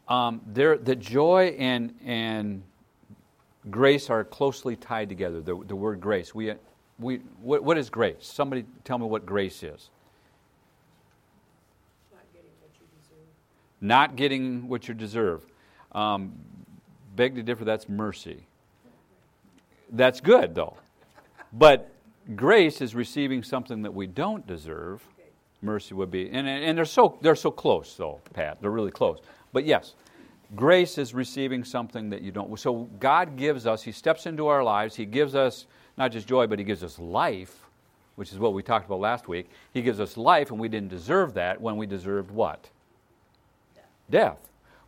um, 0.07 0.41
there, 0.45 0.77
that 0.77 0.99
joy 0.99 1.55
and, 1.59 1.93
and 2.05 2.63
grace 3.69 4.09
are 4.09 4.23
closely 4.23 4.75
tied 4.75 5.09
together? 5.09 5.41
The, 5.41 5.61
the 5.67 5.75
word 5.75 5.99
grace. 5.99 6.33
We, 6.33 6.53
we, 6.99 7.17
what, 7.41 7.63
what 7.63 7.77
is 7.77 7.89
grace? 7.89 8.17
Somebody 8.21 8.65
tell 8.83 8.97
me 8.97 9.05
what 9.05 9.25
grace 9.25 9.63
is. 9.63 9.89
Not 13.81 14.15
getting 14.15 14.67
what 14.67 14.87
you 14.87 14.93
deserve. 14.93 15.45
Um, 15.95 16.33
beg 17.15 17.35
to 17.35 17.43
differ, 17.43 17.65
that's 17.65 17.89
mercy. 17.89 18.45
That's 19.91 20.19
good, 20.19 20.53
though. 20.53 20.77
But 21.53 21.89
grace 22.35 22.81
is 22.81 22.93
receiving 22.93 23.41
something 23.43 23.81
that 23.83 23.93
we 23.93 24.05
don't 24.05 24.45
deserve. 24.45 25.01
Mercy 25.61 25.95
would 25.95 26.11
be. 26.11 26.29
And, 26.29 26.47
and 26.47 26.77
they're, 26.77 26.85
so, 26.85 27.17
they're 27.21 27.35
so 27.35 27.49
close, 27.49 27.95
though, 27.95 28.19
Pat. 28.33 28.61
They're 28.61 28.71
really 28.71 28.91
close. 28.91 29.19
But 29.53 29.65
yes, 29.65 29.95
grace 30.53 30.97
is 30.97 31.13
receiving 31.13 31.63
something 31.63 32.09
that 32.09 32.21
you 32.21 32.31
don't. 32.31 32.59
So 32.59 32.89
God 32.99 33.37
gives 33.37 33.65
us, 33.65 33.81
He 33.81 33.93
steps 33.93 34.25
into 34.25 34.47
our 34.47 34.63
lives, 34.63 34.95
He 34.95 35.05
gives 35.05 35.33
us 35.33 35.65
not 35.97 36.11
just 36.11 36.27
joy, 36.27 36.45
but 36.45 36.59
He 36.59 36.65
gives 36.65 36.83
us 36.83 36.99
life, 36.99 37.65
which 38.15 38.33
is 38.33 38.37
what 38.37 38.53
we 38.53 38.61
talked 38.61 38.85
about 38.85 38.99
last 38.99 39.29
week. 39.29 39.49
He 39.73 39.81
gives 39.81 40.01
us 40.01 40.17
life, 40.17 40.51
and 40.51 40.59
we 40.59 40.67
didn't 40.67 40.89
deserve 40.89 41.33
that 41.35 41.61
when 41.61 41.77
we 41.77 41.85
deserved 41.85 42.31
what? 42.31 42.69
Death. 43.73 43.85
death. 44.09 44.37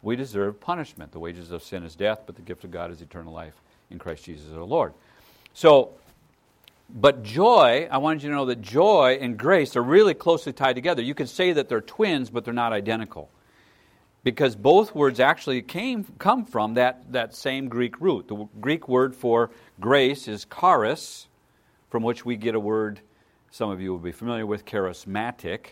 We 0.02 0.16
deserve 0.16 0.60
punishment. 0.60 1.12
The 1.12 1.20
wages 1.20 1.52
of 1.52 1.64
sin 1.64 1.84
is 1.84 1.96
death, 1.96 2.22
but 2.26 2.36
the 2.36 2.42
gift 2.42 2.64
of 2.64 2.72
God 2.72 2.92
is 2.92 3.02
eternal 3.02 3.34
life 3.34 3.56
in 3.90 4.00
Christ 4.00 4.26
Jesus 4.26 4.52
our 4.54 4.64
Lord. 4.64 4.94
So, 5.54 5.92
but 6.90 7.24
joy, 7.24 7.88
I 7.90 7.98
wanted 7.98 8.24
you 8.24 8.30
to 8.30 8.36
know 8.36 8.46
that 8.46 8.62
joy 8.62 9.18
and 9.20 9.38
grace 9.38 9.76
are 9.76 9.84
really 9.84 10.14
closely 10.14 10.54
tied 10.54 10.74
together. 10.74 11.02
You 11.02 11.16
can 11.16 11.28
say 11.28 11.54
that 11.54 11.68
they're 11.68 11.82
twins, 11.82 12.30
but 12.30 12.46
they're 12.46 12.54
not 12.54 12.74
identical 12.74 13.30
because 14.24 14.56
both 14.56 14.94
words 14.94 15.20
actually 15.20 15.62
came 15.62 16.06
come 16.20 16.46
from 16.46 16.76
that, 16.76 17.12
that 17.12 17.36
same 17.36 17.68
Greek 17.68 18.00
root. 18.00 18.28
The 18.28 18.48
Greek 18.60 18.88
word 18.88 19.16
for 19.16 19.52
grace 19.80 20.28
is 20.28 20.46
charis, 20.46 21.28
from 21.90 22.04
which 22.04 22.26
we 22.26 22.36
get 22.36 22.56
a 22.56 22.60
word 22.60 23.02
some 23.52 23.70
of 23.70 23.82
you 23.82 23.92
will 23.92 24.00
be 24.00 24.12
familiar 24.12 24.46
with, 24.46 24.66
charismatic, 24.66 25.68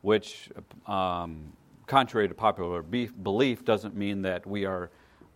which, 0.00 0.48
um, 0.86 1.52
contrary 1.92 2.26
to 2.26 2.34
popular 2.34 2.80
belief, 2.80 3.66
doesn't 3.66 3.94
mean 3.94 4.22
that 4.22 4.46
we 4.46 4.64
are 4.64 4.88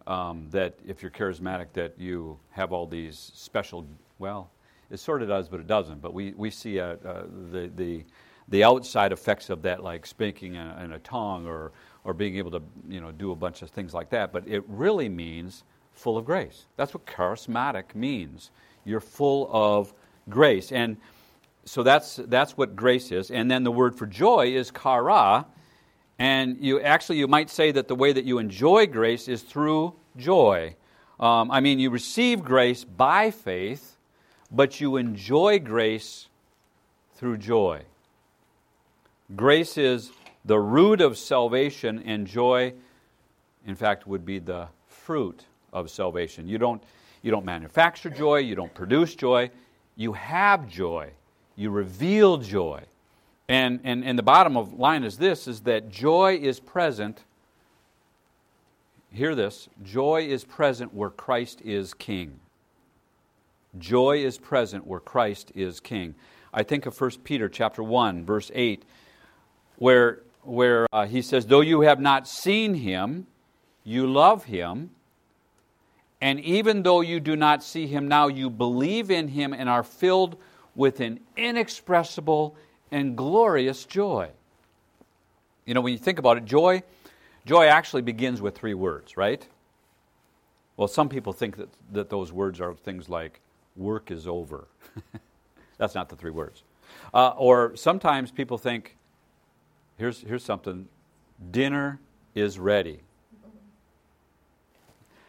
um, 0.06 0.48
that 0.52 0.78
if 0.86 1.02
you're 1.02 1.10
charismatic 1.10 1.66
that 1.74 1.92
you 1.98 2.38
have 2.50 2.72
all 2.72 2.86
these 2.86 3.30
special. 3.34 3.86
Well, 4.18 4.50
it 4.90 4.98
sort 4.98 5.20
of 5.20 5.28
does, 5.28 5.50
but 5.50 5.60
it 5.60 5.66
doesn't. 5.66 6.00
But 6.00 6.14
we 6.14 6.32
we 6.34 6.48
see 6.48 6.78
the 6.78 7.70
the 7.76 8.04
the 8.48 8.64
outside 8.64 9.12
effects 9.12 9.50
of 9.50 9.60
that, 9.62 9.82
like 9.82 10.06
speaking 10.06 10.54
in 10.54 10.66
a, 10.66 10.84
in 10.84 10.92
a 10.92 10.98
tongue 11.00 11.46
or 11.46 11.72
or 12.04 12.14
being 12.14 12.36
able 12.38 12.52
to 12.52 12.62
you 12.88 13.02
know 13.02 13.12
do 13.12 13.32
a 13.32 13.36
bunch 13.36 13.60
of 13.60 13.68
things 13.68 13.92
like 13.92 14.08
that. 14.08 14.32
But 14.32 14.48
it 14.48 14.64
really 14.66 15.10
means 15.10 15.62
full 15.92 16.16
of 16.16 16.24
grace. 16.24 16.64
That's 16.76 16.94
what 16.94 17.04
charismatic 17.04 17.94
means. 17.94 18.50
You're 18.86 19.00
full 19.00 19.50
of 19.52 19.92
grace, 20.30 20.72
and 20.72 20.96
so 21.66 21.82
that's 21.82 22.16
that's 22.16 22.56
what 22.56 22.74
grace 22.74 23.12
is. 23.12 23.30
And 23.30 23.50
then 23.50 23.62
the 23.62 23.72
word 23.72 23.94
for 23.94 24.06
joy 24.06 24.54
is 24.54 24.70
chara, 24.70 25.44
and 26.18 26.58
you 26.60 26.80
actually 26.80 27.18
you 27.18 27.28
might 27.28 27.50
say 27.50 27.72
that 27.72 27.88
the 27.88 27.94
way 27.94 28.12
that 28.12 28.24
you 28.24 28.38
enjoy 28.38 28.86
grace 28.86 29.28
is 29.28 29.42
through 29.42 29.94
joy. 30.16 30.74
Um, 31.18 31.50
I 31.50 31.60
mean, 31.60 31.78
you 31.78 31.90
receive 31.90 32.42
grace 32.42 32.84
by 32.84 33.30
faith, 33.30 33.96
but 34.50 34.80
you 34.80 34.96
enjoy 34.96 35.58
grace 35.58 36.28
through 37.14 37.38
joy. 37.38 37.82
Grace 39.34 39.76
is 39.78 40.10
the 40.44 40.58
root 40.58 41.00
of 41.00 41.18
salvation 41.18 42.02
and 42.04 42.26
joy, 42.26 42.72
in 43.66 43.74
fact, 43.74 44.06
would 44.06 44.24
be 44.24 44.38
the 44.38 44.68
fruit 44.86 45.44
of 45.72 45.90
salvation. 45.90 46.46
You 46.46 46.58
don't, 46.58 46.82
you 47.22 47.30
don't 47.30 47.44
manufacture 47.44 48.10
joy, 48.10 48.38
you 48.38 48.54
don't 48.54 48.72
produce 48.72 49.14
joy, 49.14 49.50
you 49.96 50.12
have 50.12 50.68
joy, 50.68 51.10
you 51.56 51.70
reveal 51.70 52.36
joy. 52.36 52.82
And, 53.48 53.80
and, 53.84 54.04
and 54.04 54.18
the 54.18 54.22
bottom 54.22 54.56
of 54.56 54.74
line 54.74 55.04
is 55.04 55.18
this 55.18 55.46
is 55.46 55.60
that 55.62 55.88
joy 55.88 56.38
is 56.40 56.58
present. 56.60 57.22
Hear 59.12 59.34
this 59.34 59.68
joy 59.82 60.26
is 60.28 60.44
present 60.44 60.92
where 60.92 61.10
Christ 61.10 61.60
is 61.62 61.94
king. 61.94 62.40
Joy 63.78 64.24
is 64.24 64.38
present 64.38 64.86
where 64.86 65.00
Christ 65.00 65.52
is 65.54 65.80
king. 65.80 66.14
I 66.52 66.62
think 66.62 66.86
of 66.86 66.98
1 67.00 67.10
Peter 67.22 67.48
chapter 67.48 67.82
1 67.82 68.24
verse 68.24 68.50
8 68.54 68.84
where 69.76 70.20
where 70.46 70.86
uh, 70.92 71.06
he 71.06 71.22
says, 71.22 71.46
Though 71.46 71.60
you 71.60 71.82
have 71.82 72.00
not 72.00 72.28
seen 72.28 72.74
him, 72.74 73.26
you 73.84 74.06
love 74.06 74.44
him. 74.44 74.90
And 76.20 76.40
even 76.40 76.82
though 76.82 77.02
you 77.02 77.20
do 77.20 77.36
not 77.36 77.62
see 77.62 77.86
him 77.86 78.08
now, 78.08 78.28
you 78.28 78.48
believe 78.48 79.10
in 79.10 79.28
him 79.28 79.52
and 79.52 79.68
are 79.68 79.82
filled 79.82 80.36
with 80.74 81.00
an 81.00 81.20
inexpressible 81.36 82.56
and 82.90 83.16
glorious 83.16 83.84
joy. 83.84 84.30
You 85.64 85.74
know, 85.74 85.80
when 85.80 85.92
you 85.92 85.98
think 85.98 86.18
about 86.18 86.36
it, 86.36 86.44
joy, 86.44 86.82
joy 87.44 87.66
actually 87.66 88.02
begins 88.02 88.40
with 88.40 88.56
three 88.56 88.74
words, 88.74 89.16
right? 89.16 89.46
Well, 90.76 90.88
some 90.88 91.08
people 91.08 91.32
think 91.32 91.56
that, 91.56 91.68
that 91.92 92.10
those 92.10 92.32
words 92.32 92.60
are 92.60 92.74
things 92.74 93.08
like 93.08 93.40
work 93.76 94.10
is 94.10 94.26
over. 94.26 94.68
That's 95.78 95.94
not 95.94 96.08
the 96.08 96.16
three 96.16 96.30
words. 96.30 96.62
Uh, 97.12 97.30
or 97.36 97.74
sometimes 97.76 98.30
people 98.30 98.58
think 98.58 98.96
Here's, 99.98 100.20
here's 100.20 100.44
something 100.44 100.88
dinner 101.50 102.00
is 102.34 102.58
ready. 102.58 103.00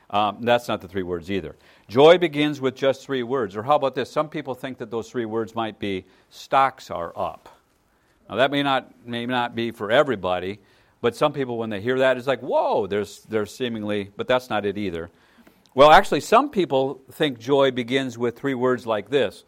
Um, 0.10 0.38
that's 0.42 0.68
not 0.68 0.82
the 0.82 0.88
three 0.88 1.04
words 1.04 1.30
either. 1.30 1.56
Joy 1.90 2.18
begins 2.18 2.62
with 2.62 2.76
just 2.76 3.04
three 3.04 3.24
words. 3.24 3.56
Or 3.56 3.64
how 3.64 3.76
about 3.76 3.96
this? 3.96 4.10
Some 4.10 4.30
people 4.30 4.56
think 4.56 4.78
that 4.78 4.90
those 4.90 5.10
three 5.10 5.26
words 5.26 5.54
might 5.54 5.80
be 5.80 6.06
stocks 6.30 6.90
are 6.90 7.12
up. 7.16 7.50
Now, 8.30 8.36
that 8.38 8.52
may 8.52 8.64
not, 8.64 8.92
may 9.06 9.26
not 9.26 9.56
be 9.56 9.72
for 9.72 9.92
everybody, 9.92 10.60
but 11.02 11.16
some 11.16 11.32
people, 11.34 11.58
when 11.58 11.70
they 11.70 11.82
hear 11.82 12.00
that, 12.00 12.18
it's 12.18 12.28
like, 12.28 12.42
whoa, 12.42 12.88
there's, 12.88 13.22
there's 13.30 13.54
seemingly, 13.54 14.12
but 14.16 14.28
that's 14.28 14.50
not 14.50 14.66
it 14.66 14.78
either. 14.78 15.10
Well, 15.76 15.92
actually, 15.92 16.22
some 16.22 16.50
people 16.50 17.02
think 17.12 17.40
joy 17.40 17.72
begins 17.72 18.18
with 18.18 18.38
three 18.38 18.56
words 18.56 18.88
like 18.88 19.10
this. 19.10 19.44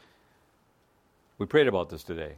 We 1.37 1.45
prayed 1.45 1.67
about 1.67 1.89
this 1.89 2.03
today, 2.03 2.35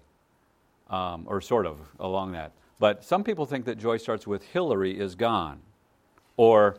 um, 0.89 1.25
or 1.27 1.41
sort 1.41 1.65
of 1.65 1.79
along 1.99 2.31
that. 2.33 2.53
But 2.79 3.03
some 3.03 3.23
people 3.23 3.45
think 3.45 3.65
that 3.65 3.77
joy 3.77 3.97
starts 3.97 4.25
with 4.25 4.43
Hillary 4.43 4.97
is 4.97 5.15
gone 5.15 5.59
or 6.37 6.77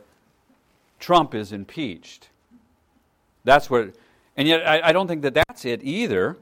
Trump 1.03 1.35
is 1.35 1.51
impeached. 1.53 2.29
That's 3.43 3.69
what, 3.69 3.93
and 4.37 4.47
yet 4.47 4.65
I, 4.65 4.91
I 4.91 4.93
don't 4.93 5.09
think 5.09 5.23
that 5.23 5.35
that's 5.35 5.65
it 5.65 5.83
either. 5.83 6.39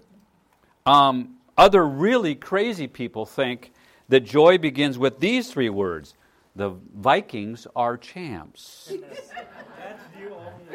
Um, 0.85 1.37
other 1.57 1.87
really 1.87 2.35
crazy 2.35 2.87
people 2.87 3.25
think 3.25 3.73
that 4.11 4.21
joy 4.21 4.59
begins 4.59 4.99
with 4.99 5.19
these 5.19 5.51
three 5.51 5.71
words 5.71 6.15
the 6.57 6.75
Vikings 6.95 7.67
are 7.75 7.97
champs. 7.97 8.93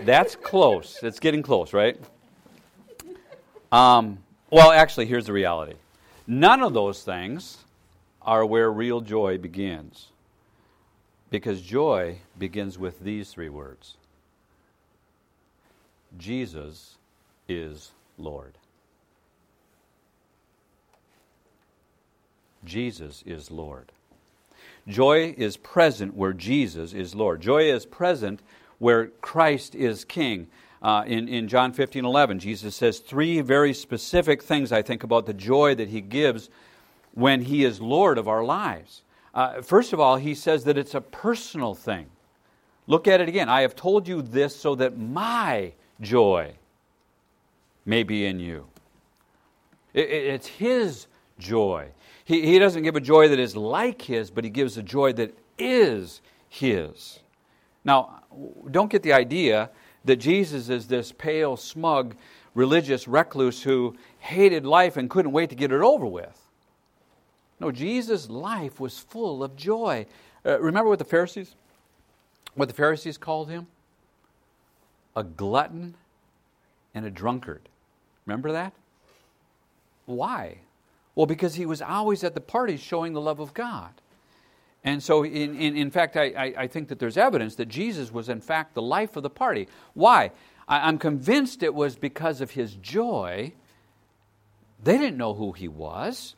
That's 0.02 0.36
close. 0.36 0.98
It's 1.04 1.20
getting 1.20 1.44
close, 1.44 1.72
right? 1.72 2.00
Um, 3.72 4.18
well, 4.50 4.72
actually, 4.72 5.06
here's 5.06 5.28
the 5.28 5.34
reality 5.34 5.76
none 6.26 6.64
of 6.64 6.74
those 6.74 7.04
things 7.04 7.58
are 8.24 8.48
where 8.48 8.72
real 8.72 9.02
joy 9.02 9.38
begins. 9.38 10.08
Because 11.36 11.60
joy 11.60 12.20
begins 12.40 12.80
with 12.80 13.02
these 13.02 13.30
three 13.30 13.50
words 13.50 13.98
Jesus 16.18 16.96
is 17.50 17.92
Lord. 18.18 18.54
Jesus 22.64 23.22
is 23.26 23.52
Lord. 23.52 23.92
Joy 24.88 25.36
is 25.38 25.58
present 25.58 26.16
where 26.16 26.32
Jesus 26.32 26.94
is 26.94 27.14
Lord. 27.14 27.42
Joy 27.42 27.64
is 27.64 27.86
present 27.86 28.40
where 28.80 29.08
Christ 29.08 29.76
is 29.76 30.06
King. 30.06 30.48
Uh, 30.82 31.04
in, 31.06 31.28
in 31.28 31.50
John 31.50 31.74
15 31.74 32.06
11, 32.06 32.40
Jesus 32.40 32.78
says 32.78 33.00
three 33.00 33.42
very 33.42 33.74
specific 33.74 34.42
things, 34.42 34.72
I 34.72 34.82
think, 34.82 35.04
about 35.04 35.26
the 35.26 35.34
joy 35.34 35.76
that 35.76 35.90
he 35.90 36.00
gives 36.00 36.50
when 37.14 37.42
He 37.42 37.66
is 37.66 37.82
Lord 37.82 38.18
of 38.18 38.30
our 38.30 38.46
lives. 38.46 39.02
Uh, 39.36 39.62
first 39.62 39.92
of 39.92 40.00
all, 40.00 40.16
He 40.16 40.34
says 40.34 40.64
that 40.64 40.78
it's 40.78 40.96
a 40.96 41.02
personal 41.02 41.76
thing. 41.76 42.08
Look 42.88 43.08
at 43.08 43.20
it 43.20 43.28
again. 43.28 43.50
I 43.50 43.62
have 43.62 43.76
told 43.76 44.08
you 44.08 44.22
this 44.22 44.56
so 44.56 44.76
that 44.76 44.98
my 44.98 45.74
joy 46.00 46.54
may 47.86 48.04
be 48.04 48.26
in 48.26 48.40
you. 48.40 48.66
It, 49.94 50.10
it, 50.10 50.26
it's 50.28 50.48
His 50.48 51.08
joy. 51.38 51.90
He, 52.24 52.46
he 52.46 52.60
doesn't 52.60 52.84
give 52.84 52.96
a 52.96 53.02
joy 53.02 53.28
that 53.28 53.40
is 53.40 53.56
like 53.56 54.02
His, 54.02 54.32
but 54.32 54.44
He 54.44 54.50
gives 54.50 54.78
a 54.78 54.84
joy 54.84 55.14
that 55.14 55.38
is 55.60 56.22
His. 56.48 57.20
Now, 57.84 58.24
don't 58.72 58.90
get 58.90 59.04
the 59.04 59.14
idea 59.14 59.70
that 60.06 60.18
Jesus 60.18 60.70
is 60.70 60.88
this 60.88 61.12
pale, 61.12 61.58
smug, 61.58 62.16
religious 62.54 63.08
recluse 63.08 63.64
who 63.64 63.96
hated 64.20 64.66
life 64.66 64.96
and 64.98 65.10
couldn't 65.10 65.32
wait 65.32 65.50
to 65.50 65.56
get 65.56 65.72
it 65.72 65.82
over 65.82 66.06
with. 66.06 66.45
No, 67.60 67.72
Jesus' 67.72 68.30
life 68.30 68.80
was 68.80 69.00
full 69.00 69.44
of 69.44 69.56
joy. 69.56 70.06
Uh, 70.46 70.60
remember 70.60 70.90
what 70.90 71.00
the 71.00 71.06
Pharisees, 71.06 71.56
what 72.54 72.68
the 72.68 72.76
Pharisees 72.76 73.18
called 73.18 73.50
him? 73.50 73.68
A 75.16 75.24
glutton 75.24 75.96
and 76.94 77.06
a 77.06 77.10
drunkard. 77.10 77.70
Remember 78.26 78.52
that? 78.52 78.74
why? 80.06 80.60
Well, 81.16 81.26
because 81.26 81.56
he 81.56 81.66
was 81.66 81.82
always 81.82 82.24
at 82.24 82.34
the 82.34 82.42
parties 82.42 82.80
showing 82.80 83.14
the 83.14 83.22
love 83.22 83.40
of 83.40 83.54
God. 83.54 83.92
And 84.84 85.02
so, 85.02 85.24
in, 85.24 85.56
in, 85.56 85.76
in 85.76 85.90
fact, 85.90 86.16
I, 86.16 86.26
I, 86.26 86.54
I, 86.58 86.68
think 86.68 86.90
that 86.90 87.00
there's 87.00 87.18
evidence 87.18 87.56
that 87.56 87.70
Jesus 87.70 88.12
was, 88.12 88.30
in 88.30 88.40
fact, 88.40 88.76
the 88.76 88.84
life 88.84 89.16
of 89.16 89.24
the 89.24 89.32
party. 89.32 89.68
Why? 89.96 90.32
I, 90.68 90.88
I'm 90.88 91.00
convinced 91.00 91.64
it 91.64 91.74
was 91.74 91.96
because 91.96 92.40
of 92.40 92.52
his 92.52 92.76
joy. 92.76 93.54
They 94.84 94.98
didn't 95.00 95.18
know 95.18 95.34
who 95.34 95.54
he 95.54 95.68
was, 95.68 96.36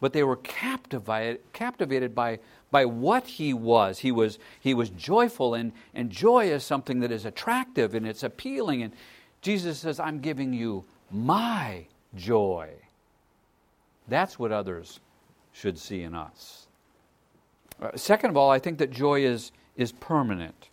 but 0.00 0.12
they 0.12 0.22
were 0.22 0.36
captivated, 0.36 1.40
captivated 1.52 2.14
by, 2.14 2.38
by 2.70 2.84
what 2.84 3.26
he 3.26 3.52
was. 3.52 3.98
He 3.98 4.12
was, 4.12 4.38
he 4.60 4.74
was 4.74 4.90
joyful, 4.90 5.54
and, 5.54 5.72
and 5.94 6.10
joy 6.10 6.50
is 6.50 6.64
something 6.64 7.00
that 7.00 7.10
is 7.10 7.24
attractive 7.24 7.94
and 7.94 8.06
it's 8.06 8.22
appealing. 8.22 8.82
And 8.82 8.92
Jesus 9.42 9.78
says, 9.78 9.98
I'm 9.98 10.20
giving 10.20 10.52
you 10.52 10.84
my 11.10 11.86
joy. 12.14 12.70
That's 14.06 14.38
what 14.38 14.52
others 14.52 15.00
should 15.52 15.78
see 15.78 16.02
in 16.02 16.14
us. 16.14 16.66
Uh, 17.80 17.90
second 17.96 18.30
of 18.30 18.36
all, 18.36 18.50
I 18.50 18.58
think 18.58 18.78
that 18.78 18.90
joy 18.90 19.24
is, 19.24 19.52
is 19.76 19.92
permanent. 19.92 20.68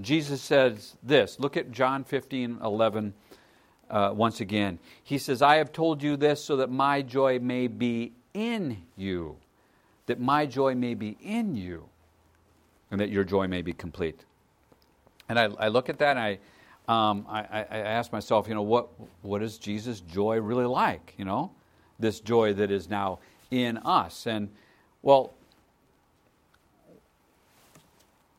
Jesus 0.00 0.40
says 0.40 0.96
this 1.02 1.38
look 1.38 1.56
at 1.56 1.70
John 1.70 2.02
15 2.02 2.58
11 2.62 3.12
uh, 3.90 4.10
once 4.14 4.40
again. 4.40 4.78
He 5.04 5.18
says, 5.18 5.42
I 5.42 5.56
have 5.56 5.72
told 5.72 6.02
you 6.02 6.16
this 6.16 6.42
so 6.42 6.56
that 6.56 6.70
my 6.70 7.02
joy 7.02 7.38
may 7.38 7.66
be 7.66 8.12
in 8.34 8.82
you, 8.96 9.36
that 10.06 10.20
my 10.20 10.46
joy 10.46 10.74
may 10.74 10.94
be 10.94 11.16
in 11.22 11.54
you, 11.54 11.88
and 12.90 13.00
that 13.00 13.10
your 13.10 13.24
joy 13.24 13.46
may 13.46 13.62
be 13.62 13.72
complete. 13.72 14.24
And 15.28 15.38
I, 15.38 15.44
I 15.58 15.68
look 15.68 15.88
at 15.88 15.98
that 15.98 16.16
and 16.16 16.18
I, 16.18 16.38
um, 16.88 17.24
I, 17.28 17.64
I 17.70 17.78
ask 17.78 18.12
myself, 18.12 18.48
you 18.48 18.54
know, 18.54 18.62
what, 18.62 18.88
what 19.22 19.42
is 19.42 19.56
Jesus' 19.56 20.00
joy 20.00 20.40
really 20.40 20.66
like? 20.66 21.14
You 21.16 21.24
know, 21.24 21.52
this 21.98 22.20
joy 22.20 22.52
that 22.54 22.70
is 22.70 22.90
now 22.90 23.20
in 23.50 23.78
us. 23.78 24.26
And, 24.26 24.50
well, 25.00 25.32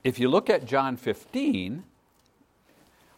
if 0.03 0.19
you 0.19 0.29
look 0.29 0.49
at 0.49 0.65
John 0.65 0.97
15, 0.97 1.83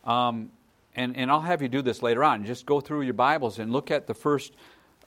um, 0.06 0.52
and, 0.96 1.18
and 1.18 1.30
I'll 1.30 1.42
have 1.42 1.62
you 1.62 1.68
do 1.68 1.82
this 1.82 2.02
later 2.02 2.24
on, 2.24 2.46
just 2.46 2.66
go 2.66 2.80
through 2.80 3.02
your 3.02 3.14
Bibles 3.14 3.60
and 3.60 3.74
look 3.74 3.92
at 3.92 4.08
the 4.08 4.14
first 4.14 4.54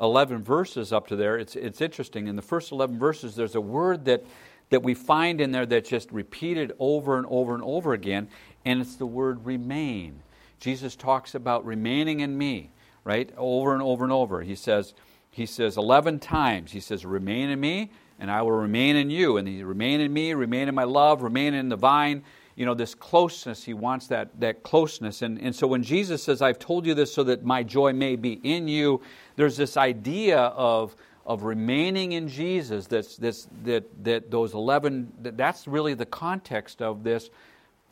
11 0.01 0.43
verses 0.43 0.93
up 0.93 1.09
to 1.09 1.17
there. 1.17 1.39
It's, 1.39 1.57
it's 1.57 1.81
interesting. 1.81 2.27
In 2.27 2.37
the 2.37 2.43
first 2.43 2.73
11 2.73 2.99
verses, 2.99 3.35
there's 3.35 3.55
a 3.55 3.61
word 3.61 4.05
that, 4.05 4.25
that 4.71 4.83
we 4.83 4.95
find 4.95 5.41
in 5.41 5.51
there 5.51 5.67
that's 5.67 5.89
just 5.89 6.11
repeated 6.13 6.73
over 6.79 7.17
and 7.17 7.27
over 7.29 7.55
and 7.55 7.63
over 7.63 7.93
again, 7.93 8.29
and 8.65 8.81
it's 8.81 8.97
the 8.97 9.07
word 9.07 9.45
remain. 9.45 10.23
Jesus 10.61 10.97
talks 10.97 11.35
about 11.35 11.65
remaining 11.65 12.21
in 12.21 12.37
me, 12.37 12.71
right? 13.05 13.31
Over 13.37 13.75
and 13.75 13.83
over 13.83 14.05
and 14.05 14.13
over. 14.13 14.43
He 14.43 14.55
says, 14.55 14.95
he 15.31 15.47
says 15.47 15.77
11 15.77 16.19
times, 16.21 16.73
he 16.73 16.81
says, 16.81 17.05
remain 17.05 17.51
in 17.51 17.61
me, 17.61 17.91
and 18.19 18.31
I 18.31 18.43
will 18.43 18.53
remain 18.53 18.97
in 18.97 19.11
you. 19.11 19.37
And 19.37 19.47
he 19.47 19.63
remain 19.63 20.01
in 20.01 20.13
me, 20.13 20.35
remain 20.35 20.69
in 20.69 20.75
my 20.75 20.85
love, 20.85 21.23
remain 21.23 21.55
in 21.55 21.69
the 21.69 21.77
vine. 21.77 22.25
You 22.59 22.67
know, 22.67 22.75
this 22.75 22.93
closeness, 22.93 23.63
he 23.63 23.73
wants 23.73 24.09
that, 24.09 24.41
that 24.41 24.65
closeness. 24.65 25.23
And, 25.23 25.41
and 25.41 25.55
so 25.55 25.69
when 25.69 25.85
Jesus 25.85 26.25
says, 26.25 26.43
I've 26.43 26.59
told 26.59 26.87
you 26.87 26.93
this 26.93 27.15
so 27.15 27.23
that 27.23 27.45
my 27.45 27.63
joy 27.63 27.93
may 27.93 28.17
be 28.17 28.33
in 28.43 28.67
you, 28.67 29.01
there's 29.37 29.57
this 29.57 29.77
idea 29.77 30.39
of, 30.41 30.97
of 31.25 31.45
remaining 31.45 32.13
in 32.13 32.27
Jesus 32.27 32.89
that's, 32.89 33.17
that's, 33.17 33.47
that, 33.63 33.85
that 34.03 34.33
those 34.33 34.55
11, 34.55 35.13
that, 35.23 35.37
that's 35.37 35.69
really 35.69 35.95
the 35.95 36.05
context 36.05 36.83
of 36.83 37.05
this 37.05 37.31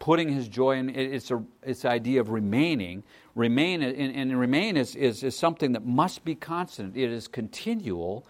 putting 0.01 0.29
his 0.29 0.49
joy 0.49 0.79
in. 0.79 0.91
It's 0.91 1.31
a 1.31 1.45
it's 1.63 1.83
the 1.83 1.91
idea 1.91 2.21
of 2.21 2.31
remaining. 2.31 3.05
Remain 3.37 3.85
and, 3.85 4.17
and 4.17 4.41
remain 4.41 4.77
is, 4.77 4.97
is, 4.97 5.23
is 5.23 5.39
something 5.39 5.75
that 5.75 5.87
must 5.87 6.25
be 6.25 6.35
constant. 6.35 6.97
It 6.97 7.13
is 7.13 7.29
continual. 7.29 8.27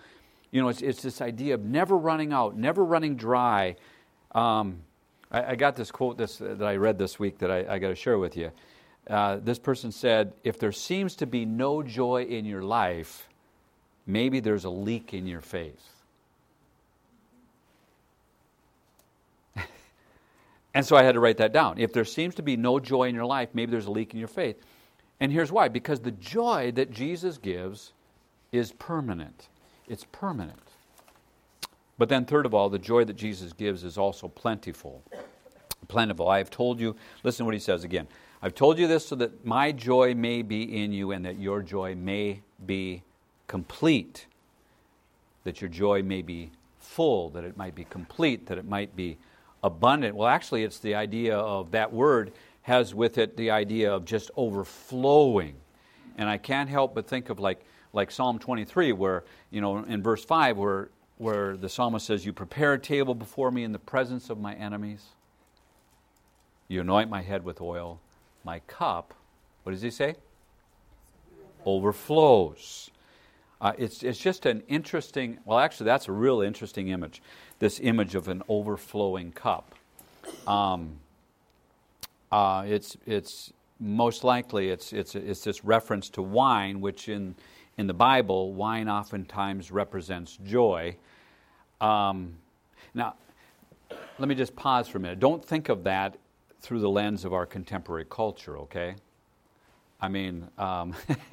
You 0.51 0.61
know, 0.61 0.69
it's, 0.69 0.83
it's 0.83 1.01
this 1.01 1.23
idea 1.23 1.55
of 1.55 1.65
never 1.65 1.97
running 1.97 2.35
out, 2.35 2.59
never 2.59 2.85
running 2.85 3.17
dry. 3.17 3.77
Um, 4.33 4.83
I, 5.31 5.53
I, 5.53 5.55
got 5.57 5.77
this 5.77 5.91
quote 5.91 6.17
this, 6.17 6.37
that 6.39 6.63
I 6.63 6.77
read 6.77 6.99
this 6.99 7.19
week 7.19 7.39
that 7.39 7.51
I, 7.51 7.75
I 7.75 7.79
got 7.79 7.89
to 7.89 7.95
share 7.95 8.19
with 8.19 8.37
you. 8.37 8.51
Uh, 9.09 9.37
this 9.37 9.59
person 9.59 9.93
said, 9.93 10.33
If 10.45 10.59
there 10.59 10.73
seems 10.73 11.17
to 11.17 11.27
be 11.27 11.45
no 11.45 11.83
joy 11.83 12.25
in 12.25 12.45
your 12.45 12.63
life, 12.63 13.29
maybe 14.07 14.41
there's 14.41 14.65
a 14.65 14.71
leak 14.71 15.15
in 15.15 15.27
your 15.27 15.41
faith. 15.41 15.93
and 20.75 20.85
so 20.85 20.97
I 20.97 21.03
had 21.03 21.13
to 21.13 21.21
write 21.21 21.39
that 21.39 21.53
down. 21.53 21.79
If 21.79 21.93
there 21.93 22.05
seems 22.05 22.35
to 22.37 22.43
be 22.43 22.57
no 22.57 22.81
joy 22.81 23.05
in 23.05 23.15
your 23.15 23.27
life, 23.27 23.51
maybe 23.53 23.71
there's 23.71 23.87
a 23.87 23.91
leak 23.93 24.13
in 24.13 24.19
your 24.19 24.29
faith. 24.29 24.57
And 25.21 25.33
here's 25.33 25.53
why 25.53 25.69
because 25.69 26.01
the 26.01 26.13
joy 26.13 26.73
that 26.73 26.91
Jesus 26.91 27.39
gives 27.39 27.93
is 28.53 28.73
permanent 28.73 29.49
it's 29.89 30.05
permanent. 30.11 30.66
But 31.99 32.09
then, 32.09 32.25
third 32.25 32.47
of 32.47 32.55
all, 32.55 32.69
the 32.69 32.79
joy 32.79 33.05
that 33.05 33.17
Jesus 33.17 33.53
gives 33.53 33.85
is 33.85 33.97
also 33.97 34.29
plentiful. 34.29 35.03
Plentiful. 35.89 36.29
I 36.29 36.39
have 36.39 36.51
told 36.51 36.81
you, 36.81 36.97
listen 37.23 37.39
to 37.39 37.45
what 37.47 37.55
he 37.55 37.61
says 37.61 37.85
again. 37.85 38.07
I've 38.43 38.55
told 38.55 38.79
you 38.79 38.87
this 38.87 39.07
so 39.07 39.15
that 39.17 39.47
my 39.47 39.73
joy 39.73 40.15
may 40.15 40.43
be 40.43 40.83
in 40.83 40.93
you 40.93 41.13
and 41.13 41.25
that 41.25 41.39
your 41.39 41.63
joy 41.63 41.95
may 41.95 42.43
be 42.67 43.03
complete. 43.47 44.27
That 45.45 45.61
your 45.61 45.71
joy 45.71 46.03
may 46.03 46.23
be 46.23 46.51
full, 46.79 47.31
that 47.31 47.45
it 47.45 47.57
might 47.57 47.75
be 47.75 47.85
complete, 47.85 48.47
that 48.47 48.59
it 48.59 48.67
might 48.67 48.95
be 48.95 49.17
abundant. 49.63 50.15
Well, 50.15 50.29
actually, 50.29 50.65
it's 50.65 50.79
the 50.79 50.95
idea 50.95 51.37
of 51.37 51.71
that 51.71 51.93
word 51.93 52.33
has 52.63 52.95
with 52.95 53.17
it 53.17 53.37
the 53.37 53.51
idea 53.51 53.93
of 53.93 54.05
just 54.05 54.31
overflowing. 54.37 55.55
And 56.19 56.29
I 56.29 56.37
can't 56.37 56.69
help 56.69 56.95
but 56.95 57.07
think 57.07 57.31
of 57.31 57.39
like 57.39 57.65
like 57.97 58.11
Psalm 58.11 58.39
23, 58.39 58.93
where, 58.93 59.25
you 59.51 59.61
know, 59.61 59.79
in 59.79 60.03
verse 60.03 60.25
5, 60.25 60.59
where, 60.59 60.91
where 61.19 61.57
the 61.57 61.69
psalmist 61.69 62.07
says, 62.07 62.27
You 62.27 62.33
prepare 62.33 62.75
a 62.75 62.79
table 62.79 63.15
before 63.15 63.51
me 63.51 63.65
in 63.65 63.73
the 63.73 63.79
presence 63.79 64.31
of 64.31 64.39
my 64.39 64.55
enemies. 64.55 65.07
You 66.69 66.81
anoint 66.81 67.11
my 67.11 67.23
head 67.23 67.45
with 67.45 67.61
oil. 67.61 68.01
My 68.45 68.61
cup, 68.61 69.15
what 69.63 69.73
does 69.73 69.83
he 69.83 69.91
say? 69.91 70.15
Overflows. 71.65 72.91
Uh, 73.61 73.73
it's, 73.79 74.03
it's 74.03 74.19
just 74.19 74.47
an 74.47 74.63
interesting, 74.69 75.39
well, 75.45 75.59
actually, 75.59 75.87
that's 75.87 76.09
a 76.09 76.13
real 76.13 76.43
interesting 76.43 76.89
image. 76.89 77.23
This 77.59 77.81
image 77.81 78.15
of 78.15 78.29
an 78.29 78.43
overflowing 78.49 79.33
cup. 79.33 79.75
Um, 80.47 80.99
uh, 82.31 82.65
it's, 82.67 82.97
it's 83.07 83.53
most 83.81 84.25
likely 84.25 84.69
it's, 84.69 84.93
it's, 84.93 85.15
it's 85.15 85.43
this 85.43 85.65
reference 85.65 86.11
to 86.11 86.23
wine, 86.23 86.81
which 86.81 87.09
in, 87.09 87.35
in 87.79 87.87
the 87.87 87.95
Bible, 87.95 88.55
wine 88.55 88.89
oftentimes 88.89 89.71
represents 89.71 90.39
joy. 90.45 90.97
Um, 91.81 92.37
now, 92.95 93.15
let 94.19 94.29
me 94.29 94.35
just 94.35 94.57
pause 94.57 94.89
for 94.89 94.99
a 94.99 95.01
minute. 95.01 95.21
Don't 95.21 95.45
think 95.45 95.69
of 95.69 95.85
that 95.85 96.17
through 96.61 96.81
the 96.81 96.89
lens 96.89 97.25
of 97.25 97.35
our 97.35 97.45
contemporary 97.45 98.07
culture, 98.09 98.59
okay? 98.59 98.95
I 100.01 100.09
mean, 100.09 100.49
um, 100.57 100.95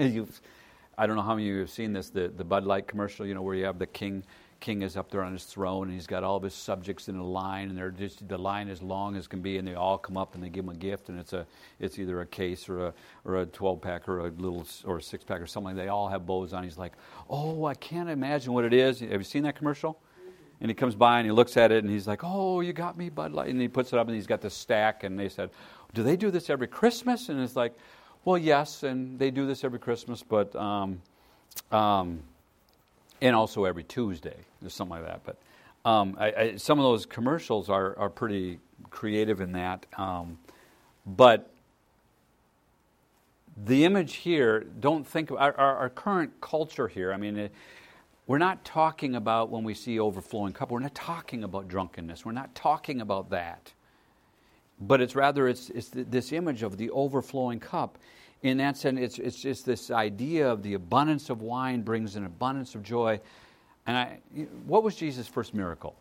I 0.98 1.08
don't 1.08 1.16
know 1.16 1.22
how 1.22 1.36
many 1.36 1.50
of 1.50 1.54
you 1.56 1.60
have 1.62 1.70
seen 1.70 1.94
this, 1.94 2.10
the, 2.10 2.28
the 2.28 2.44
Bud 2.44 2.66
Light 2.66 2.88
commercial, 2.88 3.26
you 3.26 3.34
know, 3.34 3.42
where 3.42 3.56
you 3.56 3.66
have 3.66 3.80
the 3.80 3.88
king 3.88 4.24
king 4.64 4.82
is 4.82 4.96
up 4.96 5.12
there 5.12 5.22
on 5.22 5.34
his 5.34 5.44
throne 5.44 5.88
and 5.88 5.94
he's 5.94 6.08
got 6.08 6.24
all 6.24 6.38
of 6.38 6.44
his 6.44 6.54
subjects 6.54 7.10
in 7.10 7.18
a 7.18 7.24
line 7.24 7.68
and 7.68 7.78
they're 7.78 7.92
just 7.92 8.26
the 8.30 8.38
line 8.38 8.70
as 8.70 8.82
long 8.82 9.18
as 9.18 9.28
can 9.28 9.42
be 9.42 9.58
and 9.58 9.68
they 9.68 9.76
all 9.76 9.98
come 9.98 10.16
up 10.16 10.36
and 10.36 10.42
they 10.42 10.48
give 10.48 10.64
him 10.64 10.70
a 10.70 10.76
gift 10.76 11.10
and 11.10 11.20
it's 11.20 11.34
a 11.34 11.46
it's 11.82 12.00
either 12.00 12.22
a 12.22 12.26
case 12.26 12.70
or 12.70 12.86
a 12.86 12.94
or 13.26 13.42
a 13.42 13.46
12 13.46 13.82
pack 13.82 14.08
or 14.08 14.20
a 14.20 14.30
little 14.30 14.66
or 14.86 15.00
a 15.00 15.02
six 15.02 15.26
pack 15.26 15.42
or 15.42 15.46
something 15.46 15.76
they 15.76 15.90
all 15.90 16.08
have 16.08 16.26
bows 16.26 16.54
on. 16.54 16.64
He's 16.64 16.78
like 16.78 16.94
oh 17.30 17.66
i 17.66 17.74
can't 17.74 18.10
imagine 18.10 18.54
what 18.54 18.64
it 18.64 18.74
is. 18.74 19.02
Have 19.02 19.12
you 19.12 19.26
seen 19.26 19.44
that 19.44 19.58
commercial? 19.58 20.00
And 20.62 20.72
he 20.72 20.76
comes 20.76 20.96
by 20.96 21.20
and 21.20 21.26
he 21.26 21.34
looks 21.34 21.58
at 21.58 21.74
it 21.74 21.84
and 21.84 21.92
he's 21.92 22.08
like 22.08 22.24
oh 22.24 22.62
you 22.62 22.72
got 22.72 22.98
me 22.98 23.10
bud 23.10 23.34
light. 23.34 23.50
And 23.50 23.60
he 23.60 23.68
puts 23.68 23.92
it 23.92 24.00
up 24.00 24.08
and 24.08 24.16
he's 24.16 24.28
got 24.28 24.40
the 24.40 24.50
stack 24.50 25.04
and 25.04 25.20
they 25.20 25.28
said 25.28 25.50
do 25.94 26.04
they 26.04 26.16
do 26.16 26.32
this 26.32 26.50
every 26.50 26.68
christmas? 26.68 27.28
And 27.28 27.38
it's 27.42 27.58
like 27.58 27.78
well 28.24 28.38
yes 28.38 28.84
and 28.84 29.20
they 29.20 29.30
do 29.30 29.46
this 29.46 29.66
every 29.66 29.80
christmas 29.80 30.24
but 30.24 30.56
um, 30.56 31.02
um, 31.70 32.22
and 33.24 33.36
also 33.36 33.64
every 33.64 33.86
Tuesday, 33.86 34.36
or 34.62 34.70
something 34.70 34.98
like 34.98 35.06
that. 35.06 35.22
But 35.24 35.38
um, 35.90 36.18
I, 36.20 36.34
I, 36.34 36.56
some 36.58 36.78
of 36.78 36.84
those 36.84 37.06
commercials 37.06 37.70
are, 37.70 37.98
are 37.98 38.10
pretty 38.10 38.60
creative 38.90 39.40
in 39.40 39.54
that. 39.54 39.86
Um, 39.98 40.38
but 41.06 41.50
the 43.66 43.86
image 43.86 44.16
here, 44.16 44.66
don't 44.80 45.08
think 45.08 45.32
of 45.32 45.38
our, 45.38 45.58
our, 45.58 45.78
our 45.78 45.90
current 45.90 46.34
culture 46.42 46.90
here. 46.90 47.14
I 47.14 47.18
mean, 47.18 47.38
it, 47.38 47.54
we're 48.28 48.40
not 48.40 48.66
talking 48.66 49.16
about 49.16 49.50
when 49.50 49.64
we 49.64 49.74
see 49.74 50.00
overflowing 50.00 50.52
cup, 50.52 50.70
we're 50.70 50.80
not 50.80 50.96
talking 50.96 51.46
about 51.46 51.70
drunkenness, 51.70 52.26
we're 52.26 52.34
not 52.34 52.54
talking 52.56 53.00
about 53.00 53.30
that. 53.30 53.72
But 54.82 55.00
it's 55.00 55.16
rather 55.16 55.48
it's, 55.48 55.70
it's 55.70 55.90
this 55.94 56.34
image 56.34 56.62
of 56.62 56.76
the 56.78 56.90
overflowing 56.90 57.62
cup 57.62 57.98
in 58.44 58.58
that 58.58 58.78
sense, 58.78 59.00
it's, 59.00 59.20
it's 59.20 59.42
just 59.42 59.66
this 59.66 59.90
idea 59.90 60.50
of 60.50 60.62
the 60.62 60.76
abundance 60.76 61.30
of 61.30 61.42
wine 61.42 61.82
brings 61.82 62.16
an 62.16 62.26
abundance 62.26 62.76
of 62.76 62.84
joy. 62.84 63.20
And 63.88 63.98
I, 63.98 64.20
what 64.66 64.84
was 64.84 64.96
Jesus' 64.96 65.28
first 65.28 65.54
miracle? 65.54 65.96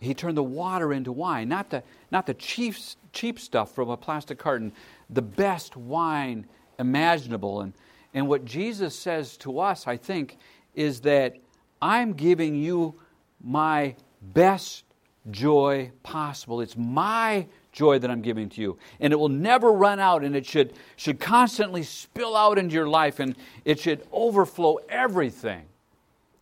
He 0.00 0.14
turned 0.14 0.36
the 0.36 0.42
water 0.42 0.92
into 0.92 1.12
wine, 1.12 1.48
not 1.48 1.70
the, 1.70 1.82
not 2.10 2.26
the 2.26 2.34
cheap, 2.34 2.74
cheap 3.12 3.38
stuff 3.38 3.72
from 3.72 3.88
a 3.88 3.96
plastic 3.96 4.38
carton, 4.38 4.72
the 5.10 5.22
best 5.22 5.76
wine 5.76 6.44
imaginable. 6.78 7.60
And, 7.60 7.72
And 8.14 8.28
what 8.28 8.44
Jesus 8.44 8.98
says 8.98 9.36
to 9.38 9.58
us, 9.60 9.86
I 9.86 9.96
think, 9.96 10.36
is 10.74 11.00
that 11.02 11.36
I'm 11.80 12.12
giving 12.12 12.54
you 12.54 12.94
my 13.42 13.94
best 14.20 14.84
joy 15.30 15.92
possible. 16.02 16.60
It's 16.60 16.76
my 16.76 17.46
joy 17.72 17.98
that 17.98 18.10
I'm 18.10 18.22
giving 18.22 18.48
to 18.50 18.60
you. 18.60 18.78
And 19.00 19.12
it 19.12 19.16
will 19.16 19.28
never 19.28 19.72
run 19.72 19.98
out, 19.98 20.22
and 20.22 20.36
it 20.36 20.46
should, 20.46 20.74
should 20.96 21.18
constantly 21.18 21.82
spill 21.82 22.36
out 22.36 22.58
into 22.58 22.74
your 22.74 22.88
life, 22.88 23.18
and 23.18 23.34
it 23.64 23.80
should 23.80 24.06
overflow 24.12 24.78
everything. 24.88 25.64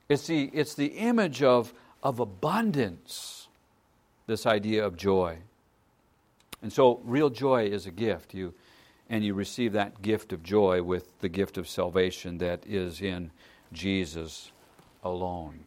It's 0.09 0.27
the, 0.27 0.51
it's 0.53 0.75
the 0.75 0.87
image 0.87 1.43
of, 1.43 1.73
of 2.03 2.19
abundance, 2.19 3.49
this 4.27 4.45
idea 4.45 4.85
of 4.85 4.97
joy. 4.97 5.39
And 6.63 6.73
so, 6.73 7.01
real 7.05 7.31
joy 7.31 7.67
is 7.67 7.87
a 7.87 7.91
gift. 7.91 8.35
You, 8.35 8.53
and 9.09 9.25
you 9.25 9.35
receive 9.35 9.73
that 9.73 10.03
gift 10.03 10.33
of 10.33 10.43
joy 10.43 10.83
with 10.83 11.19
the 11.21 11.29
gift 11.29 11.59
of 11.59 11.69
salvation 11.69 12.39
that 12.39 12.67
is 12.67 13.01
in 13.01 13.31
Jesus 13.73 14.53
alone. 15.03 15.61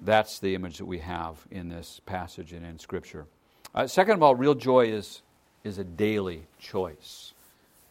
That's 0.00 0.38
the 0.38 0.54
image 0.54 0.78
that 0.78 0.84
we 0.84 0.98
have 0.98 1.46
in 1.50 1.68
this 1.68 2.00
passage 2.04 2.52
and 2.52 2.66
in 2.66 2.78
Scripture. 2.78 3.26
Uh, 3.74 3.88
second 3.88 4.14
of 4.14 4.22
all, 4.22 4.36
real 4.36 4.54
joy 4.54 4.86
is, 4.86 5.22
is 5.64 5.78
a 5.78 5.84
daily 5.84 6.46
choice. 6.60 7.32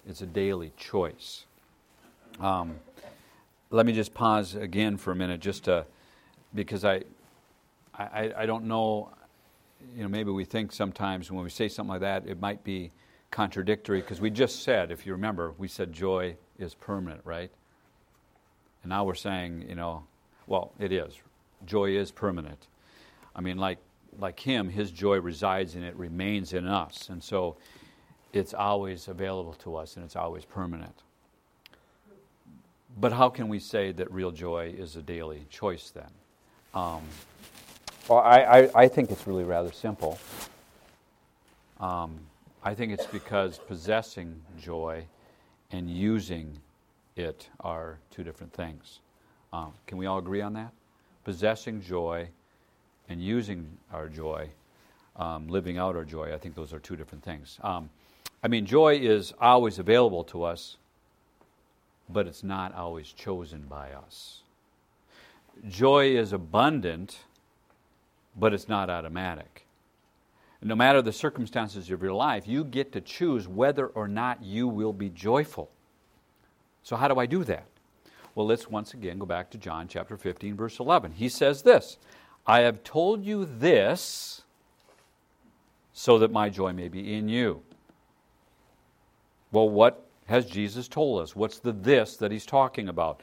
It's 0.08 0.22
a 0.22 0.26
daily 0.26 0.72
choice. 0.78 1.46
Um, 2.40 2.76
let 3.70 3.86
me 3.86 3.92
just 3.92 4.14
pause 4.14 4.56
again 4.56 4.96
for 4.96 5.12
a 5.12 5.16
minute, 5.16 5.42
just 5.42 5.66
to, 5.66 5.86
because 6.56 6.86
I, 6.86 7.02
I, 7.94 8.32
I 8.38 8.46
don't 8.46 8.64
know, 8.64 9.10
you 9.94 10.04
know, 10.04 10.08
maybe 10.08 10.32
we 10.32 10.46
think 10.46 10.72
sometimes 10.72 11.30
when 11.30 11.44
we 11.44 11.50
say 11.50 11.68
something 11.68 11.92
like 11.92 12.02
that, 12.02 12.28
it 12.28 12.40
might 12.40 12.64
be 12.64 12.92
contradictory 13.30 14.00
because 14.00 14.22
we 14.22 14.30
just 14.30 14.64
said, 14.64 14.90
if 14.90 15.06
you 15.06 15.12
remember, 15.12 15.54
we 15.58 15.68
said 15.68 15.92
joy 15.92 16.38
is 16.60 16.76
permanent, 16.76 17.20
right? 17.26 17.52
And 18.84 18.90
now 18.90 19.04
we're 19.04 19.16
saying, 19.16 19.66
you 19.68 19.76
know, 19.76 20.06
well, 20.48 20.72
it 20.80 20.94
is. 20.94 21.14
Joy 21.66 21.98
is 21.98 22.10
permanent. 22.10 22.68
I 23.36 23.42
mean, 23.42 23.58
like 23.58 23.80
like 24.20 24.40
him, 24.40 24.70
his 24.70 24.92
joy 24.92 25.20
resides 25.20 25.76
in 25.76 25.84
it, 25.84 25.96
remains 25.96 26.54
in 26.54 26.68
us, 26.68 27.10
and 27.10 27.24
so 27.24 27.58
it's 28.34 28.54
always 28.54 29.08
available 29.08 29.54
to 29.54 29.76
us 29.76 29.96
and 29.96 30.04
it's 30.04 30.16
always 30.16 30.44
permanent. 30.44 31.04
But 33.00 33.14
how 33.14 33.30
can 33.30 33.48
we 33.48 33.60
say 33.60 33.92
that 33.94 34.12
real 34.12 34.32
joy 34.32 34.74
is 34.78 34.96
a 34.96 35.02
daily 35.02 35.46
choice 35.50 35.92
then? 35.92 36.10
Um, 36.74 37.02
well, 38.08 38.20
I, 38.20 38.42
I, 38.42 38.70
I, 38.84 38.88
think 38.88 39.12
it's 39.12 39.26
really 39.28 39.44
rather 39.44 39.72
simple. 39.72 40.20
Um, 41.80 42.20
I 42.64 42.74
think 42.74 42.92
it's 42.92 43.06
because 43.06 43.60
possessing 43.60 44.42
joy 44.60 45.06
and 45.72 45.90
using 45.90 46.60
it 47.16 47.48
are 47.60 48.00
two 48.10 48.24
different 48.24 48.52
things. 48.54 49.00
Um, 49.52 49.74
can 49.86 49.98
we 50.00 50.08
all 50.08 50.18
agree 50.18 50.42
on 50.42 50.54
that? 50.54 50.72
Possessing 51.24 51.82
joy 51.82 52.28
and 53.10 53.22
using 53.22 53.78
our 53.92 54.08
joy, 54.10 54.50
um, 55.16 55.48
living 55.48 55.78
out 55.78 55.96
our 55.96 56.06
joy, 56.06 56.34
I 56.34 56.38
think 56.38 56.56
those 56.56 56.74
are 56.74 56.80
two 56.80 56.96
different 56.96 57.24
things. 57.24 57.60
Um, 57.62 57.90
I 58.42 58.48
mean, 58.48 58.66
joy 58.66 58.98
is 58.98 59.34
always 59.40 59.80
available 59.80 60.24
to 60.26 60.44
us, 60.44 60.78
but 62.10 62.28
it's 62.28 62.44
not 62.44 62.76
always 62.76 63.08
chosen 63.08 63.64
by 63.70 63.92
us. 63.92 64.42
Joy 65.68 66.18
is 66.18 66.34
abundant, 66.34 67.20
but 68.36 68.54
it's 68.54 68.68
not 68.68 68.90
automatic 68.90 69.64
no 70.64 70.76
matter 70.76 71.02
the 71.02 71.12
circumstances 71.12 71.92
of 71.92 72.02
your 72.02 72.14
life, 72.14 72.48
you 72.48 72.64
get 72.64 72.94
to 72.94 73.02
choose 73.02 73.48
whether 73.48 73.88
or 73.88 74.08
not 74.08 74.42
you 74.44 74.68
will 74.68 74.94
be 74.94 75.10
joyful. 75.10 75.70
So, 76.84 76.96
how 76.96 77.08
do 77.08 77.20
I 77.20 77.26
do 77.26 77.44
that? 77.44 77.66
Well, 78.36 78.48
let's 78.48 78.70
once 78.70 78.94
again 78.94 79.20
go 79.20 79.26
back 79.26 79.52
to 79.52 79.58
John 79.58 79.88
chapter 79.88 80.18
15, 80.18 80.56
verse 80.56 80.80
11. 80.80 81.12
He 81.12 81.30
says 81.30 81.62
this 81.62 81.98
I 82.46 82.62
have 82.62 82.84
told 82.84 83.24
you 83.24 83.46
this 83.46 84.44
so 85.94 86.20
that 86.20 86.32
my 86.32 86.50
joy 86.50 86.74
may 86.74 86.90
be 86.90 87.14
in 87.14 87.30
you. 87.30 87.62
Well, 89.52 89.70
what 89.70 90.06
has 90.26 90.46
Jesus 90.46 90.88
told 90.88 91.22
us? 91.22 91.36
What's 91.36 91.60
the 91.60 91.72
this 91.72 92.18
that 92.18 92.32
he's 92.32 92.46
talking 92.46 92.90
about? 92.90 93.22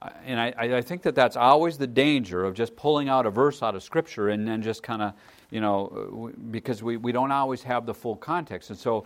Uh, 0.00 0.10
and 0.24 0.40
I, 0.40 0.76
I 0.76 0.80
think 0.80 1.02
that 1.02 1.14
that's 1.14 1.36
always 1.36 1.76
the 1.76 1.86
danger 1.86 2.44
of 2.44 2.54
just 2.54 2.76
pulling 2.76 3.08
out 3.08 3.26
a 3.26 3.30
verse 3.30 3.62
out 3.62 3.74
of 3.74 3.82
Scripture 3.82 4.30
and 4.30 4.46
then 4.46 4.62
just 4.62 4.82
kind 4.82 5.02
of 5.02 5.14
you 5.52 5.60
know, 5.60 6.32
uh, 6.34 6.36
because 6.50 6.82
we, 6.82 6.96
we 6.96 7.12
don't 7.12 7.30
always 7.30 7.62
have 7.62 7.86
the 7.86 7.94
full 7.94 8.16
context. 8.16 8.70
And 8.70 8.78
so, 8.78 9.04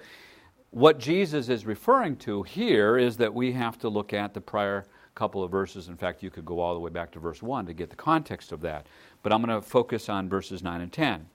what 0.71 0.99
Jesus 0.99 1.49
is 1.49 1.67
referring 1.67 2.17
to 2.19 2.43
here 2.45 2.97
is 2.99 3.17
that 3.17 3.33
we 3.33 3.53
have 3.53 3.79
to 3.81 3.89
look 3.89 4.13
at 4.13 4.33
the 4.33 4.41
prior 4.41 4.87
couple 5.17 5.43
of 5.43 5.51
verses. 5.51 5.89
In 5.89 5.97
fact, 5.97 6.23
you 6.23 6.31
could 6.31 6.45
go 6.45 6.61
all 6.61 6.75
the 6.75 6.81
way 6.81 6.91
back 6.91 7.11
to 7.13 7.19
verse 7.19 7.43
1 7.43 7.67
to 7.67 7.73
get 7.73 7.91
the 7.91 7.97
context 7.97 8.53
of 8.53 8.61
that. 8.61 8.87
But 9.25 9.33
I'm 9.33 9.43
going 9.43 9.61
to 9.61 9.67
focus 9.67 10.09
on 10.09 10.29
verses 10.29 10.63
9 10.63 10.81
and 10.81 10.93
10. 10.93 11.27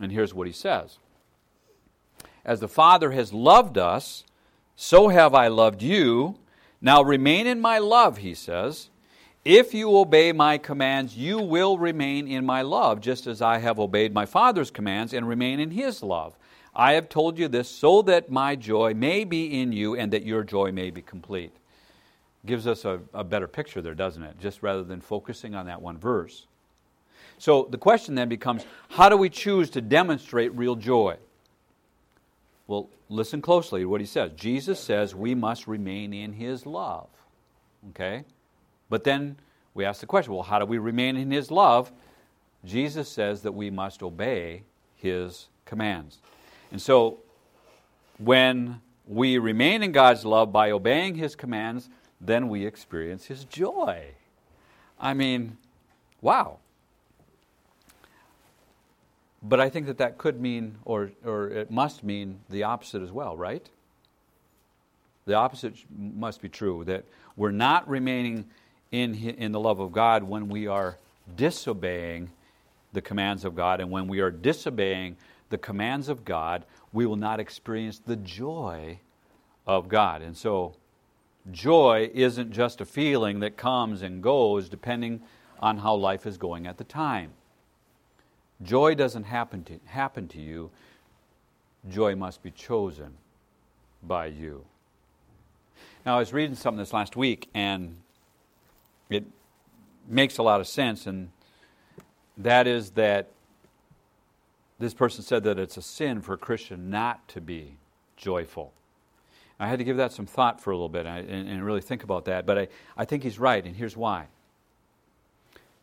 And 0.00 0.12
here's 0.12 0.34
what 0.34 0.46
he 0.46 0.52
says 0.52 0.98
As 2.44 2.60
the 2.60 2.68
Father 2.68 3.12
has 3.12 3.32
loved 3.32 3.78
us, 3.78 4.24
so 4.76 5.08
have 5.08 5.34
I 5.34 5.48
loved 5.48 5.80
you. 5.80 6.36
Now 6.80 7.02
remain 7.02 7.46
in 7.46 7.60
my 7.60 7.78
love, 7.78 8.18
he 8.18 8.34
says. 8.34 8.90
If 9.44 9.72
you 9.72 9.96
obey 9.96 10.32
my 10.32 10.58
commands, 10.58 11.16
you 11.16 11.38
will 11.38 11.78
remain 11.78 12.28
in 12.28 12.44
my 12.44 12.62
love, 12.62 13.00
just 13.00 13.26
as 13.26 13.40
I 13.40 13.58
have 13.58 13.78
obeyed 13.78 14.12
my 14.12 14.26
Father's 14.26 14.70
commands 14.70 15.14
and 15.14 15.26
remain 15.26 15.58
in 15.58 15.70
his 15.70 16.02
love. 16.02 16.36
I 16.74 16.92
have 16.92 17.08
told 17.08 17.38
you 17.38 17.48
this 17.48 17.68
so 17.68 18.02
that 18.02 18.30
my 18.30 18.56
joy 18.56 18.94
may 18.94 19.24
be 19.24 19.60
in 19.60 19.72
you 19.72 19.96
and 19.96 20.12
that 20.12 20.26
your 20.26 20.44
joy 20.44 20.70
may 20.70 20.90
be 20.90 21.02
complete. 21.02 21.56
Gives 22.46 22.66
us 22.66 22.84
a, 22.84 23.00
a 23.12 23.24
better 23.24 23.48
picture 23.48 23.82
there, 23.82 23.94
doesn't 23.94 24.22
it? 24.22 24.38
Just 24.40 24.62
rather 24.62 24.82
than 24.82 25.00
focusing 25.00 25.54
on 25.54 25.66
that 25.66 25.82
one 25.82 25.98
verse. 25.98 26.46
So 27.38 27.68
the 27.70 27.78
question 27.78 28.14
then 28.14 28.28
becomes 28.28 28.64
how 28.90 29.08
do 29.08 29.16
we 29.16 29.28
choose 29.28 29.70
to 29.70 29.80
demonstrate 29.80 30.54
real 30.54 30.76
joy? 30.76 31.16
Well, 32.66 32.88
listen 33.08 33.40
closely 33.40 33.80
to 33.80 33.88
what 33.88 34.00
he 34.00 34.06
says. 34.06 34.32
Jesus 34.36 34.78
says 34.80 35.14
we 35.14 35.34
must 35.34 35.66
remain 35.66 36.12
in 36.12 36.32
his 36.32 36.66
love. 36.66 37.08
Okay? 37.90 38.24
But 38.88 39.04
then 39.04 39.36
we 39.74 39.84
ask 39.84 40.00
the 40.00 40.06
question 40.06 40.32
well, 40.32 40.42
how 40.42 40.58
do 40.58 40.64
we 40.64 40.78
remain 40.78 41.16
in 41.16 41.30
His 41.30 41.50
love? 41.50 41.92
Jesus 42.64 43.08
says 43.08 43.42
that 43.42 43.52
we 43.52 43.70
must 43.70 44.02
obey 44.02 44.64
His 44.96 45.48
commands. 45.64 46.18
And 46.72 46.82
so 46.82 47.18
when 48.18 48.80
we 49.06 49.38
remain 49.38 49.82
in 49.82 49.92
God's 49.92 50.24
love 50.24 50.52
by 50.52 50.70
obeying 50.70 51.14
His 51.14 51.36
commands, 51.36 51.88
then 52.20 52.48
we 52.48 52.66
experience 52.66 53.26
His 53.26 53.44
joy. 53.44 54.06
I 55.00 55.14
mean, 55.14 55.56
wow. 56.20 56.58
But 59.42 59.60
I 59.60 59.68
think 59.68 59.86
that 59.86 59.98
that 59.98 60.18
could 60.18 60.40
mean, 60.40 60.78
or, 60.84 61.12
or 61.24 61.48
it 61.48 61.70
must 61.70 62.02
mean, 62.02 62.40
the 62.50 62.64
opposite 62.64 63.02
as 63.02 63.12
well, 63.12 63.36
right? 63.36 63.68
The 65.26 65.34
opposite 65.34 65.74
must 65.96 66.42
be 66.42 66.48
true 66.48 66.84
that 66.84 67.04
we're 67.36 67.52
not 67.52 67.88
remaining 67.88 68.46
in, 68.90 69.14
in 69.14 69.52
the 69.52 69.60
love 69.60 69.78
of 69.78 69.92
God 69.92 70.24
when 70.24 70.48
we 70.48 70.66
are 70.66 70.98
disobeying 71.36 72.30
the 72.92 73.02
commands 73.02 73.44
of 73.44 73.54
God. 73.54 73.80
And 73.80 73.90
when 73.90 74.08
we 74.08 74.20
are 74.20 74.30
disobeying 74.30 75.16
the 75.50 75.58
commands 75.58 76.08
of 76.08 76.24
God, 76.24 76.64
we 76.92 77.06
will 77.06 77.16
not 77.16 77.38
experience 77.38 77.98
the 77.98 78.16
joy 78.16 78.98
of 79.66 79.88
God. 79.88 80.22
And 80.22 80.36
so, 80.36 80.74
joy 81.50 82.10
isn't 82.12 82.52
just 82.52 82.80
a 82.80 82.84
feeling 82.84 83.40
that 83.40 83.56
comes 83.56 84.02
and 84.02 84.22
goes 84.22 84.68
depending 84.68 85.20
on 85.60 85.78
how 85.78 85.94
life 85.94 86.26
is 86.26 86.38
going 86.38 86.66
at 86.66 86.78
the 86.78 86.84
time. 86.84 87.32
Joy 88.62 88.94
doesn't 88.94 89.24
happen 89.24 89.64
to, 89.64 89.80
happen 89.86 90.28
to 90.28 90.40
you, 90.40 90.70
joy 91.88 92.16
must 92.16 92.42
be 92.42 92.50
chosen 92.50 93.14
by 94.02 94.26
you. 94.26 94.64
Now, 96.04 96.16
I 96.16 96.18
was 96.18 96.32
reading 96.32 96.56
something 96.56 96.78
this 96.78 96.92
last 96.92 97.16
week, 97.16 97.48
and 97.54 97.96
it 99.10 99.24
makes 100.08 100.38
a 100.38 100.42
lot 100.42 100.60
of 100.60 100.66
sense, 100.66 101.06
and 101.06 101.30
that 102.36 102.66
is 102.66 102.90
that 102.90 103.28
this 104.78 104.94
person 104.94 105.22
said 105.22 105.44
that 105.44 105.58
it's 105.58 105.76
a 105.76 105.82
sin 105.82 106.20
for 106.20 106.34
a 106.34 106.38
Christian 106.38 106.88
not 106.88 107.26
to 107.28 107.40
be 107.40 107.76
joyful. 108.16 108.72
I 109.60 109.66
had 109.66 109.78
to 109.80 109.84
give 109.84 109.96
that 109.96 110.12
some 110.12 110.26
thought 110.26 110.60
for 110.60 110.70
a 110.70 110.76
little 110.76 110.88
bit 110.88 111.06
and, 111.06 111.48
and 111.48 111.64
really 111.64 111.80
think 111.80 112.04
about 112.04 112.26
that, 112.26 112.46
but 112.46 112.58
I, 112.58 112.68
I 112.96 113.04
think 113.04 113.22
he's 113.22 113.38
right, 113.38 113.64
and 113.64 113.74
here's 113.74 113.96
why. 113.96 114.26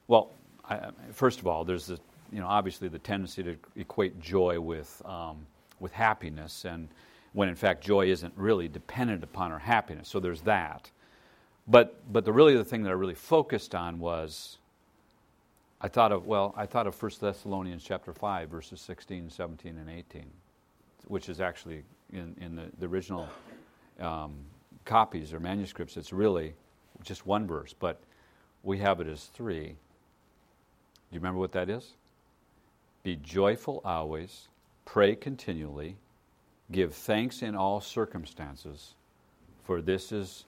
Well, 0.07 0.31
I, 0.69 0.89
first 1.11 1.39
of 1.39 1.47
all, 1.47 1.65
there's 1.65 1.87
the, 1.87 1.99
you 2.31 2.39
know, 2.39 2.47
obviously 2.47 2.87
the 2.87 2.99
tendency 2.99 3.43
to 3.43 3.57
equate 3.75 4.19
joy 4.19 4.59
with, 4.59 5.01
um, 5.05 5.45
with 5.79 5.91
happiness, 5.91 6.63
and 6.63 6.87
when 7.33 7.49
in 7.49 7.55
fact 7.55 7.83
joy 7.83 8.07
isn't 8.07 8.33
really 8.37 8.69
dependent 8.69 9.23
upon 9.23 9.51
our 9.51 9.59
happiness. 9.59 10.07
So 10.07 10.19
there's 10.19 10.41
that. 10.41 10.89
But, 11.67 11.99
but 12.11 12.23
the 12.23 12.31
really 12.31 12.55
the 12.55 12.63
thing 12.63 12.83
that 12.83 12.89
I 12.89 12.93
really 12.93 13.15
focused 13.15 13.75
on 13.75 13.99
was 13.99 14.57
I 15.81 15.89
thought 15.89 16.11
of, 16.11 16.25
well, 16.25 16.53
I 16.55 16.65
thought 16.65 16.87
of 16.87 17.01
1 17.01 17.11
Thessalonians 17.19 17.83
chapter 17.83 18.13
5, 18.13 18.49
verses 18.49 18.79
16, 18.81 19.29
17, 19.29 19.77
and 19.77 19.89
18, 19.89 20.23
which 21.07 21.27
is 21.27 21.41
actually 21.41 21.83
in, 22.13 22.35
in 22.39 22.55
the, 22.55 22.71
the 22.79 22.87
original 22.87 23.27
um, 23.99 24.33
copies 24.85 25.33
or 25.33 25.39
manuscripts, 25.39 25.97
it's 25.97 26.13
really 26.13 26.53
just 27.03 27.25
one 27.25 27.47
verse, 27.47 27.73
but 27.73 28.01
we 28.63 28.77
have 28.79 28.99
it 28.99 29.07
as 29.07 29.25
three. 29.25 29.67
Do 29.67 29.73
you 31.11 31.19
remember 31.19 31.39
what 31.39 31.51
that 31.53 31.69
is? 31.69 31.93
Be 33.03 33.15
joyful 33.17 33.81
always, 33.85 34.47
pray 34.85 35.15
continually, 35.15 35.97
give 36.71 36.93
thanks 36.93 37.41
in 37.41 37.55
all 37.55 37.79
circumstances, 37.79 38.95
for 39.63 39.81
this 39.81 40.11
is 40.11 40.45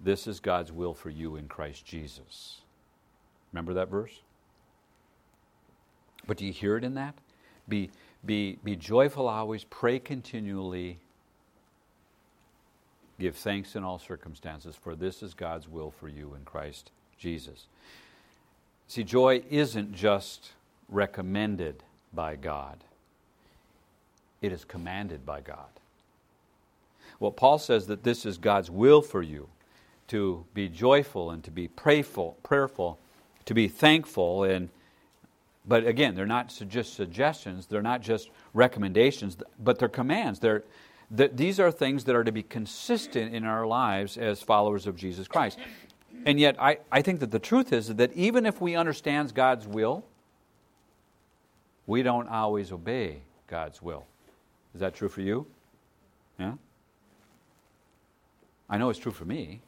this 0.00 0.26
is 0.26 0.38
God's 0.38 0.70
will 0.70 0.94
for 0.94 1.10
you 1.10 1.36
in 1.36 1.48
Christ 1.48 1.84
Jesus. 1.84 2.60
Remember 3.52 3.74
that 3.74 3.88
verse? 3.88 4.20
But 6.26 6.36
do 6.36 6.46
you 6.46 6.52
hear 6.52 6.76
it 6.76 6.84
in 6.84 6.94
that? 6.94 7.14
Be, 7.68 7.90
be, 8.24 8.58
be 8.62 8.76
joyful 8.76 9.28
always, 9.28 9.64
pray 9.64 9.98
continually, 9.98 10.98
give 13.18 13.36
thanks 13.36 13.76
in 13.76 13.84
all 13.84 13.98
circumstances, 13.98 14.76
for 14.76 14.94
this 14.94 15.22
is 15.22 15.34
God's 15.34 15.68
will 15.68 15.90
for 15.90 16.08
you 16.08 16.34
in 16.34 16.44
Christ 16.44 16.90
Jesus. 17.18 17.66
See, 18.86 19.04
joy 19.04 19.42
isn't 19.50 19.92
just 19.92 20.52
recommended 20.88 21.82
by 22.12 22.36
God, 22.36 22.78
it 24.40 24.52
is 24.52 24.64
commanded 24.64 25.26
by 25.26 25.40
God. 25.40 25.66
Well, 27.20 27.32
Paul 27.32 27.58
says 27.58 27.88
that 27.88 28.04
this 28.04 28.24
is 28.24 28.38
God's 28.38 28.70
will 28.70 29.02
for 29.02 29.22
you 29.22 29.48
to 30.06 30.44
be 30.54 30.68
joyful 30.68 31.30
and 31.30 31.42
to 31.44 31.50
be 31.50 31.68
prayerful, 31.68 32.38
prayerful, 32.42 32.98
to 33.44 33.54
be 33.54 33.68
thankful 33.68 34.44
and 34.44 34.68
but 35.68 35.86
again, 35.86 36.14
they're 36.14 36.24
not 36.24 36.48
just 36.68 36.94
suggestions, 36.94 37.66
they're 37.66 37.82
not 37.82 38.00
just 38.00 38.30
recommendations, 38.54 39.36
but 39.62 39.78
they're 39.78 39.88
commands. 39.88 40.40
They're, 40.40 40.64
these 41.10 41.58
are 41.58 41.70
things 41.70 42.04
that 42.04 42.14
are 42.14 42.24
to 42.24 42.32
be 42.32 42.42
consistent 42.42 43.34
in 43.34 43.44
our 43.44 43.66
lives 43.66 44.16
as 44.18 44.42
followers 44.42 44.86
of 44.86 44.96
Jesus 44.96 45.26
Christ. 45.26 45.58
And 46.26 46.38
yet, 46.38 46.60
I, 46.60 46.78
I 46.92 47.00
think 47.02 47.20
that 47.20 47.30
the 47.30 47.38
truth 47.38 47.72
is 47.72 47.94
that 47.94 48.12
even 48.14 48.44
if 48.44 48.60
we 48.60 48.74
understand 48.74 49.34
God's 49.34 49.66
will, 49.66 50.04
we 51.86 52.02
don't 52.02 52.28
always 52.28 52.72
obey 52.72 53.22
God's 53.46 53.80
will. 53.80 54.04
Is 54.74 54.80
that 54.80 54.94
true 54.94 55.08
for 55.08 55.22
you? 55.22 55.46
Yeah? 56.38 56.54
I 58.68 58.76
know 58.76 58.90
it's 58.90 58.98
true 58.98 59.12
for 59.12 59.24
me. 59.24 59.60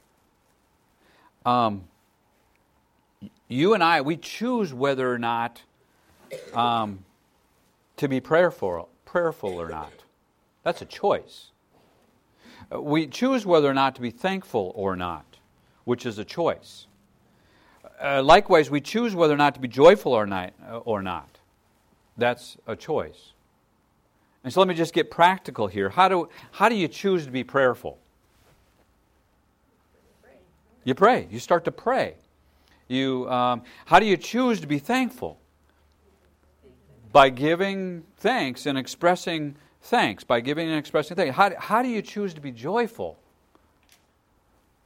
Um, 1.45 1.85
you 3.47 3.73
and 3.73 3.83
I, 3.83 4.01
we 4.01 4.17
choose 4.17 4.73
whether 4.73 5.11
or 5.11 5.17
not 5.17 5.63
um, 6.53 7.03
to 7.97 8.07
be 8.07 8.19
prayerful, 8.19 8.87
prayerful 9.05 9.59
or 9.59 9.69
not. 9.69 9.91
That's 10.63 10.81
a 10.81 10.85
choice. 10.85 11.51
Uh, 12.73 12.81
we 12.81 13.07
choose 13.07 13.45
whether 13.45 13.69
or 13.69 13.73
not 13.73 13.95
to 13.95 14.01
be 14.01 14.11
thankful 14.11 14.71
or 14.75 14.95
not, 14.95 15.37
which 15.83 16.05
is 16.05 16.17
a 16.17 16.25
choice. 16.25 16.87
Uh, 18.01 18.21
likewise, 18.23 18.69
we 18.69 18.81
choose 18.81 19.13
whether 19.15 19.33
or 19.33 19.37
not 19.37 19.53
to 19.55 19.59
be 19.59 19.67
joyful 19.67 20.13
or 20.13 20.25
not, 20.25 20.53
uh, 20.67 20.77
or 20.77 21.01
not. 21.01 21.39
That's 22.17 22.57
a 22.67 22.75
choice. 22.75 23.33
And 24.43 24.51
so 24.51 24.59
let 24.59 24.67
me 24.67 24.73
just 24.73 24.93
get 24.93 25.11
practical 25.11 25.67
here. 25.67 25.89
How 25.89 26.07
do, 26.07 26.29
how 26.51 26.67
do 26.69 26.75
you 26.75 26.87
choose 26.87 27.25
to 27.25 27.31
be 27.31 27.43
prayerful? 27.43 27.99
You 30.83 30.95
pray. 30.95 31.27
You 31.29 31.39
start 31.39 31.65
to 31.65 31.71
pray. 31.71 32.15
You, 32.87 33.29
um, 33.29 33.61
how 33.85 33.99
do 33.99 34.05
you 34.05 34.17
choose 34.17 34.59
to 34.61 34.67
be 34.67 34.79
thankful? 34.79 35.39
By 37.11 37.29
giving 37.29 38.03
thanks 38.17 38.65
and 38.65 38.77
expressing 38.77 39.55
thanks. 39.81 40.23
By 40.23 40.39
giving 40.39 40.67
and 40.69 40.77
expressing 40.77 41.15
thanks. 41.15 41.35
How, 41.35 41.51
how 41.57 41.81
do 41.81 41.89
you 41.89 42.01
choose 42.01 42.33
to 42.33 42.41
be 42.41 42.51
joyful? 42.51 43.17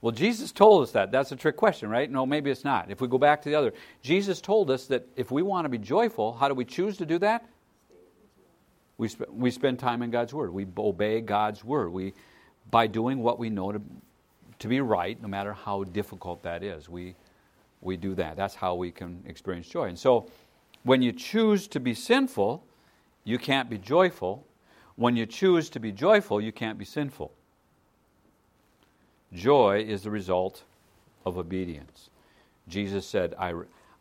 Well, 0.02 0.12
Jesus 0.12 0.52
told 0.52 0.84
us 0.84 0.92
that. 0.92 1.12
That's 1.12 1.32
a 1.32 1.36
trick 1.36 1.56
question, 1.56 1.90
right? 1.90 2.12
No, 2.12 2.26
maybe 2.26 2.52
it's 2.52 2.64
not. 2.64 2.92
If 2.92 3.02
we 3.02 3.08
go 3.08 3.18
back 3.18 3.42
to 3.42 3.50
the 3.50 3.56
other, 3.56 3.74
Jesus 4.04 4.40
told 4.40 4.70
us 4.70 4.86
that 4.86 5.08
if 5.16 5.32
we 5.32 5.42
want 5.42 5.66
to 5.66 5.70
be 5.70 5.80
joyful, 5.80 6.34
how 6.34 6.48
do 6.48 6.54
we 6.54 6.66
choose 6.66 6.98
to 6.98 7.06
do 7.06 7.18
that? 7.20 7.50
We, 8.98 9.08
sp- 9.10 9.32
we 9.32 9.52
spend 9.52 9.80
time 9.80 10.04
in 10.04 10.12
God's 10.12 10.34
Word. 10.34 10.54
We 10.54 10.68
obey 10.78 11.22
God's 11.22 11.64
Word. 11.64 11.92
We, 11.92 12.14
by 12.70 12.88
doing 12.88 13.20
what 13.20 13.40
we 13.40 13.50
know 13.50 13.72
to, 13.72 13.82
to 14.60 14.68
be 14.68 14.80
right, 14.80 15.20
no 15.22 15.28
matter 15.28 15.54
how 15.54 15.84
difficult 15.86 16.44
that 16.44 16.64
is. 16.64 16.88
We, 16.88 17.16
we 17.82 17.98
do 17.98 18.16
that. 18.16 18.36
That's 18.36 18.56
how 18.56 18.76
we 18.76 18.92
can 18.92 19.24
experience 19.26 19.68
joy. 19.68 19.86
And 19.86 19.98
so, 19.98 20.30
when 20.84 21.02
you 21.02 21.12
choose 21.14 21.68
to 21.70 21.80
be 21.80 21.96
sinful, 21.96 22.64
you 23.24 23.40
can't 23.40 23.72
be 23.72 23.80
joyful. 23.80 24.46
When 24.96 25.16
you 25.16 25.26
choose 25.26 25.70
to 25.72 25.80
be 25.80 25.92
joyful, 25.92 26.40
you 26.40 26.52
can't 26.52 26.78
be 26.78 26.86
sinful. 26.86 27.32
Joy 29.34 29.84
is 29.88 30.04
the 30.04 30.12
result 30.12 30.64
of 31.26 31.38
obedience. 31.38 32.10
Jesus 32.68 33.06
said, 33.06 33.36
I, 33.38 33.54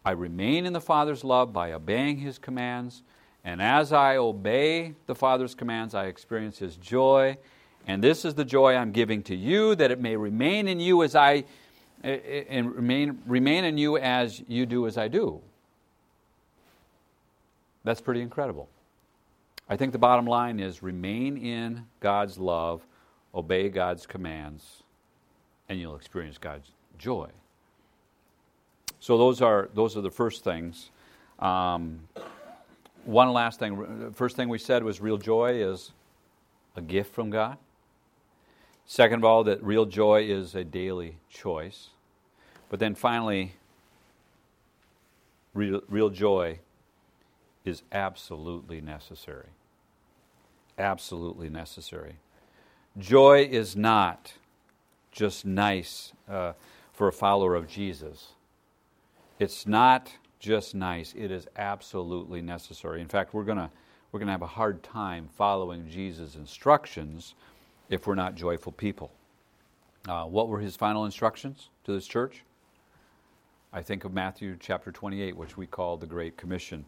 I 0.04 0.12
remain 0.12 0.66
in 0.66 0.72
the 0.72 0.80
Father's 0.80 1.24
love 1.24 1.52
by 1.52 1.72
obeying 1.72 2.18
His 2.18 2.38
commands, 2.38 3.02
and 3.44 3.60
as 3.60 3.92
I 3.92 4.16
obey 4.16 4.94
the 5.06 5.14
Father's 5.14 5.54
commands, 5.54 5.94
I 5.94 6.06
experience 6.06 6.58
His 6.58 6.76
joy 6.76 7.36
and 7.86 8.02
this 8.02 8.24
is 8.24 8.34
the 8.34 8.44
joy 8.44 8.74
I'm 8.74 8.92
giving 8.92 9.22
to 9.24 9.36
you, 9.36 9.74
that 9.74 9.90
it 9.90 10.00
may 10.00 10.16
remain 10.16 10.68
in 10.68 10.80
you 10.80 11.02
as 11.02 11.14
I 11.14 11.44
eh, 12.02 12.18
eh, 12.24 12.44
and 12.48 12.74
remain, 12.74 13.18
remain 13.26 13.64
in 13.64 13.76
you 13.76 13.98
as 13.98 14.42
you 14.48 14.64
do 14.64 14.86
as 14.86 14.96
I 14.96 15.08
do. 15.08 15.40
That's 17.84 18.00
pretty 18.00 18.22
incredible. 18.22 18.68
I 19.68 19.76
think 19.76 19.92
the 19.92 19.98
bottom 19.98 20.26
line 20.26 20.60
is 20.60 20.82
remain 20.82 21.36
in 21.38 21.86
God's 22.00 22.38
love, 22.38 22.86
obey 23.34 23.68
God's 23.68 24.06
commands, 24.06 24.82
and 25.68 25.80
you'll 25.80 25.96
experience 25.96 26.36
God's 26.36 26.70
joy. 26.98 27.28
So 29.00 29.16
those 29.18 29.40
are 29.40 29.68
those 29.74 29.96
are 29.96 30.00
the 30.00 30.10
first 30.10 30.44
things. 30.44 30.90
Um, 31.38 32.00
one 33.04 33.32
last 33.32 33.58
thing. 33.58 34.12
First 34.14 34.36
thing 34.36 34.48
we 34.48 34.58
said 34.58 34.82
was 34.82 35.00
real 35.00 35.18
joy 35.18 35.62
is 35.62 35.92
a 36.76 36.82
gift 36.82 37.14
from 37.14 37.30
God. 37.30 37.58
Second 38.86 39.20
of 39.20 39.24
all, 39.24 39.44
that 39.44 39.62
real 39.62 39.86
joy 39.86 40.22
is 40.22 40.54
a 40.54 40.64
daily 40.64 41.16
choice. 41.30 41.88
But 42.68 42.80
then 42.80 42.94
finally, 42.94 43.54
real, 45.54 45.80
real 45.88 46.10
joy 46.10 46.58
is 47.64 47.82
absolutely 47.92 48.80
necessary. 48.80 49.48
Absolutely 50.78 51.48
necessary. 51.48 52.16
Joy 52.98 53.48
is 53.50 53.74
not 53.76 54.34
just 55.10 55.44
nice 55.44 56.12
uh, 56.28 56.52
for 56.92 57.08
a 57.08 57.12
follower 57.12 57.54
of 57.54 57.68
Jesus. 57.68 58.32
It's 59.38 59.66
not 59.66 60.12
just 60.38 60.74
nice, 60.74 61.14
it 61.16 61.30
is 61.30 61.48
absolutely 61.56 62.42
necessary. 62.42 63.00
In 63.00 63.08
fact, 63.08 63.32
we're 63.32 63.44
going 63.44 63.68
we're 64.14 64.20
going 64.20 64.28
to 64.28 64.32
have 64.32 64.42
a 64.42 64.46
hard 64.46 64.84
time 64.84 65.28
following 65.36 65.88
Jesus' 65.90 66.36
instructions 66.36 67.34
if 67.90 68.06
we're 68.06 68.14
not 68.14 68.36
joyful 68.36 68.70
people. 68.70 69.10
Uh, 70.08 70.24
what 70.26 70.48
were 70.48 70.60
his 70.60 70.76
final 70.76 71.04
instructions 71.04 71.68
to 71.82 71.92
this 71.92 72.06
church? 72.06 72.44
I 73.72 73.82
think 73.82 74.04
of 74.04 74.12
Matthew 74.12 74.56
chapter 74.60 74.92
28, 74.92 75.36
which 75.36 75.56
we 75.56 75.66
call 75.66 75.96
the 75.96 76.06
Great 76.06 76.36
Commission. 76.36 76.84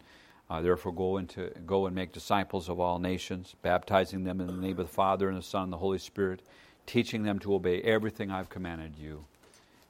Uh, 0.49 0.61
Therefore, 0.61 0.93
go, 0.93 1.17
into, 1.17 1.51
go 1.65 1.87
and 1.87 1.95
make 1.95 2.13
disciples 2.13 2.69
of 2.69 2.79
all 2.79 2.99
nations, 2.99 3.55
baptizing 3.61 4.23
them 4.23 4.39
in 4.39 4.47
the 4.47 4.53
name 4.53 4.79
of 4.79 4.87
the 4.87 4.93
Father 4.93 5.27
and 5.27 5.37
the 5.37 5.41
Son 5.41 5.63
and 5.63 5.73
the 5.73 5.77
Holy 5.77 5.99
Spirit, 5.99 6.41
teaching 6.85 7.23
them 7.23 7.37
to 7.39 7.53
obey 7.53 7.81
everything 7.81 8.31
I've 8.31 8.49
commanded 8.49 8.95
you. 8.97 9.25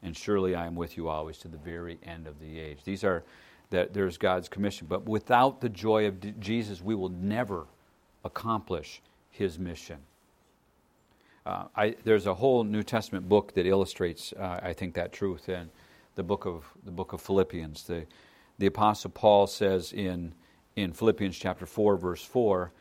And 0.01 0.17
surely 0.17 0.55
I 0.55 0.65
am 0.65 0.75
with 0.75 0.97
you 0.97 1.09
always 1.09 1.37
to 1.39 1.47
the 1.47 1.57
very 1.57 1.99
end 2.03 2.27
of 2.27 2.39
the 2.39 2.59
age. 2.59 2.79
These 2.83 3.03
are 3.03 3.23
that 3.69 3.93
there's 3.93 4.17
God's 4.17 4.49
commission. 4.49 4.87
But 4.87 5.07
without 5.07 5.61
the 5.61 5.69
joy 5.69 6.07
of 6.07 6.39
Jesus, 6.39 6.81
we 6.81 6.95
will 6.95 7.09
never 7.09 7.67
accomplish 8.23 9.01
his 9.29 9.59
mission. 9.59 9.97
Uh, 11.45 11.65
I, 11.75 11.95
there's 12.03 12.27
a 12.27 12.33
whole 12.33 12.63
New 12.63 12.83
Testament 12.83 13.29
book 13.29 13.53
that 13.53 13.65
illustrates, 13.65 14.33
uh, 14.33 14.59
I 14.61 14.73
think, 14.73 14.95
that 14.95 15.13
truth 15.13 15.49
in 15.49 15.69
the 16.15 16.23
book 16.23 16.45
of 16.45 16.65
the 16.83 16.91
book 16.91 17.13
of 17.13 17.21
Philippians. 17.21 17.83
The, 17.83 18.05
the 18.57 18.65
Apostle 18.65 19.11
Paul 19.11 19.47
says 19.47 19.93
in 19.93 20.33
in 20.77 20.93
Philippians 20.93 21.35
chapter 21.35 21.65
four, 21.65 21.97
verse 21.97 22.23
four, 22.23 22.71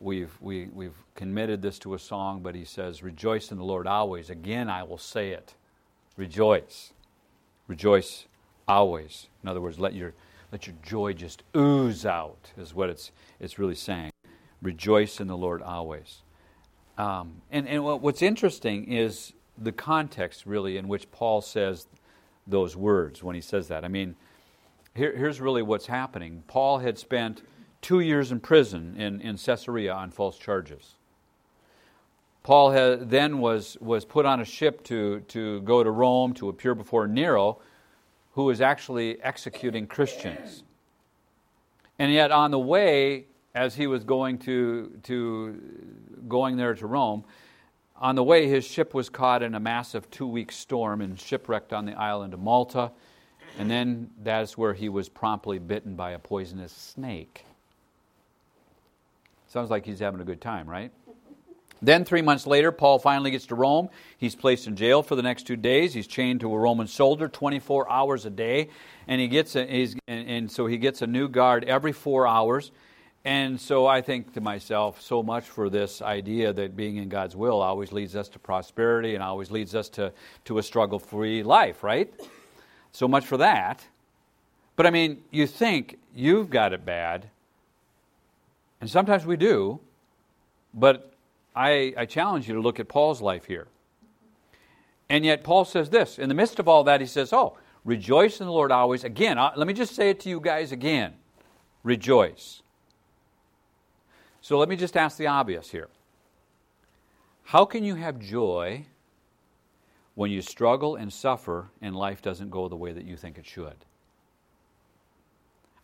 we've 0.00 0.36
we, 0.40 0.68
we've 0.72 0.96
committed 1.14 1.60
this 1.60 1.78
to 1.80 1.94
a 1.94 1.98
song, 1.98 2.40
but 2.42 2.54
he 2.54 2.64
says, 2.64 3.02
"Rejoice 3.02 3.52
in 3.52 3.58
the 3.58 3.64
Lord 3.64 3.86
always." 3.86 4.30
Again, 4.30 4.70
I 4.70 4.82
will 4.82 4.98
say 4.98 5.30
it: 5.30 5.54
Rejoice, 6.16 6.94
rejoice 7.68 8.26
always. 8.66 9.28
In 9.42 9.50
other 9.50 9.60
words, 9.60 9.78
let 9.78 9.92
your 9.92 10.14
let 10.50 10.66
your 10.66 10.76
joy 10.82 11.12
just 11.12 11.42
ooze 11.54 12.06
out, 12.06 12.50
is 12.56 12.74
what 12.74 12.88
it's 12.88 13.12
it's 13.38 13.58
really 13.58 13.74
saying. 13.74 14.10
Rejoice 14.62 15.20
in 15.20 15.26
the 15.26 15.36
Lord 15.36 15.60
always. 15.60 16.22
Um, 16.96 17.42
and 17.50 17.68
and 17.68 17.84
what's 17.84 18.22
interesting 18.22 18.90
is 18.90 19.34
the 19.58 19.72
context, 19.72 20.46
really, 20.46 20.78
in 20.78 20.88
which 20.88 21.10
Paul 21.10 21.42
says 21.42 21.86
those 22.46 22.76
words 22.76 23.22
when 23.22 23.34
he 23.34 23.42
says 23.42 23.68
that. 23.68 23.84
I 23.84 23.88
mean, 23.88 24.16
here, 24.94 25.16
here's 25.16 25.40
really 25.40 25.62
what's 25.62 25.86
happening. 25.86 26.42
Paul 26.46 26.78
had 26.78 26.98
spent 26.98 27.42
two 27.80 28.00
years 28.00 28.30
in 28.32 28.40
prison 28.40 28.96
in, 28.98 29.20
in 29.20 29.36
Caesarea 29.36 29.92
on 29.92 30.10
false 30.10 30.38
charges. 30.38 30.94
Paul 32.42 32.72
had, 32.72 33.10
then 33.10 33.38
was, 33.38 33.76
was 33.80 34.04
put 34.04 34.26
on 34.26 34.40
a 34.40 34.44
ship 34.44 34.82
to, 34.84 35.20
to 35.28 35.60
go 35.62 35.84
to 35.84 35.90
Rome 35.90 36.34
to 36.34 36.48
appear 36.48 36.74
before 36.74 37.06
Nero, 37.06 37.58
who 38.32 38.44
was 38.44 38.60
actually 38.60 39.22
executing 39.22 39.86
Christians. 39.86 40.64
And 41.98 42.12
yet, 42.12 42.32
on 42.32 42.50
the 42.50 42.58
way, 42.58 43.26
as 43.54 43.76
he 43.76 43.86
was 43.86 44.02
going 44.02 44.38
to, 44.38 44.98
to 45.04 45.60
going 46.26 46.56
there 46.56 46.74
to 46.74 46.86
Rome, 46.86 47.24
on 47.96 48.16
the 48.16 48.24
way, 48.24 48.48
his 48.48 48.64
ship 48.64 48.94
was 48.94 49.08
caught 49.08 49.42
in 49.42 49.54
a 49.54 49.60
massive 49.60 50.10
two 50.10 50.26
week 50.26 50.50
storm 50.50 51.00
and 51.00 51.18
shipwrecked 51.20 51.72
on 51.72 51.86
the 51.86 51.92
island 51.92 52.34
of 52.34 52.40
Malta. 52.40 52.90
And 53.58 53.70
then 53.70 54.10
that's 54.22 54.56
where 54.56 54.74
he 54.74 54.88
was 54.88 55.08
promptly 55.08 55.58
bitten 55.58 55.94
by 55.94 56.12
a 56.12 56.18
poisonous 56.18 56.72
snake. 56.72 57.44
Sounds 59.48 59.70
like 59.70 59.84
he's 59.84 60.00
having 60.00 60.20
a 60.20 60.24
good 60.24 60.40
time, 60.40 60.68
right? 60.68 60.90
Then, 61.84 62.04
three 62.04 62.22
months 62.22 62.46
later, 62.46 62.70
Paul 62.70 63.00
finally 63.00 63.32
gets 63.32 63.46
to 63.46 63.56
Rome. 63.56 63.88
He's 64.16 64.36
placed 64.36 64.68
in 64.68 64.76
jail 64.76 65.02
for 65.02 65.16
the 65.16 65.22
next 65.22 65.48
two 65.48 65.56
days. 65.56 65.92
He's 65.92 66.06
chained 66.06 66.38
to 66.42 66.54
a 66.54 66.56
Roman 66.56 66.86
soldier 66.86 67.26
24 67.26 67.90
hours 67.90 68.24
a 68.24 68.30
day. 68.30 68.68
And, 69.08 69.20
he 69.20 69.26
gets 69.26 69.56
a, 69.56 69.62
and, 69.68 69.98
and 70.06 70.50
so 70.50 70.66
he 70.66 70.78
gets 70.78 71.02
a 71.02 71.08
new 71.08 71.26
guard 71.26 71.64
every 71.64 71.90
four 71.90 72.24
hours. 72.24 72.70
And 73.24 73.60
so 73.60 73.86
I 73.86 74.00
think 74.00 74.32
to 74.34 74.40
myself, 74.40 75.00
so 75.00 75.24
much 75.24 75.44
for 75.44 75.68
this 75.68 76.02
idea 76.02 76.52
that 76.52 76.76
being 76.76 76.98
in 76.98 77.08
God's 77.08 77.34
will 77.34 77.60
always 77.60 77.90
leads 77.90 78.14
us 78.14 78.28
to 78.30 78.38
prosperity 78.38 79.14
and 79.14 79.22
always 79.22 79.50
leads 79.50 79.74
us 79.74 79.88
to, 79.90 80.12
to 80.44 80.58
a 80.58 80.62
struggle 80.62 81.00
free 81.00 81.42
life, 81.42 81.82
right? 81.82 82.12
So 82.92 83.08
much 83.08 83.26
for 83.26 83.36
that. 83.38 83.84
But 84.76 84.86
I 84.86 84.90
mean, 84.90 85.22
you 85.30 85.46
think 85.46 85.98
you've 86.14 86.50
got 86.50 86.72
it 86.72 86.84
bad, 86.84 87.28
and 88.80 88.88
sometimes 88.88 89.26
we 89.26 89.36
do, 89.36 89.80
but 90.74 91.12
I, 91.54 91.94
I 91.96 92.06
challenge 92.06 92.48
you 92.48 92.54
to 92.54 92.60
look 92.60 92.80
at 92.80 92.88
Paul's 92.88 93.20
life 93.20 93.44
here. 93.44 93.66
And 95.08 95.24
yet, 95.24 95.44
Paul 95.44 95.64
says 95.64 95.90
this 95.90 96.18
in 96.18 96.28
the 96.28 96.34
midst 96.34 96.58
of 96.58 96.68
all 96.68 96.84
that, 96.84 97.00
he 97.00 97.06
says, 97.06 97.32
Oh, 97.32 97.58
rejoice 97.84 98.40
in 98.40 98.46
the 98.46 98.52
Lord 98.52 98.72
always. 98.72 99.04
Again, 99.04 99.36
uh, 99.36 99.52
let 99.56 99.66
me 99.66 99.74
just 99.74 99.94
say 99.94 100.10
it 100.10 100.20
to 100.20 100.28
you 100.28 100.40
guys 100.40 100.72
again 100.72 101.14
rejoice. 101.82 102.62
So 104.40 104.58
let 104.58 104.68
me 104.68 104.76
just 104.76 104.96
ask 104.96 105.16
the 105.16 105.26
obvious 105.26 105.70
here. 105.70 105.88
How 107.44 107.64
can 107.64 107.84
you 107.84 107.96
have 107.96 108.18
joy 108.18 108.86
when 110.14 110.30
you 110.30 110.42
struggle 110.42 110.96
and 110.96 111.12
suffer 111.12 111.68
and 111.80 111.96
life 111.96 112.22
doesn't 112.22 112.50
go 112.50 112.68
the 112.68 112.76
way 112.76 112.92
that 112.92 113.04
you 113.04 113.16
think 113.16 113.38
it 113.38 113.46
should? 113.46 113.76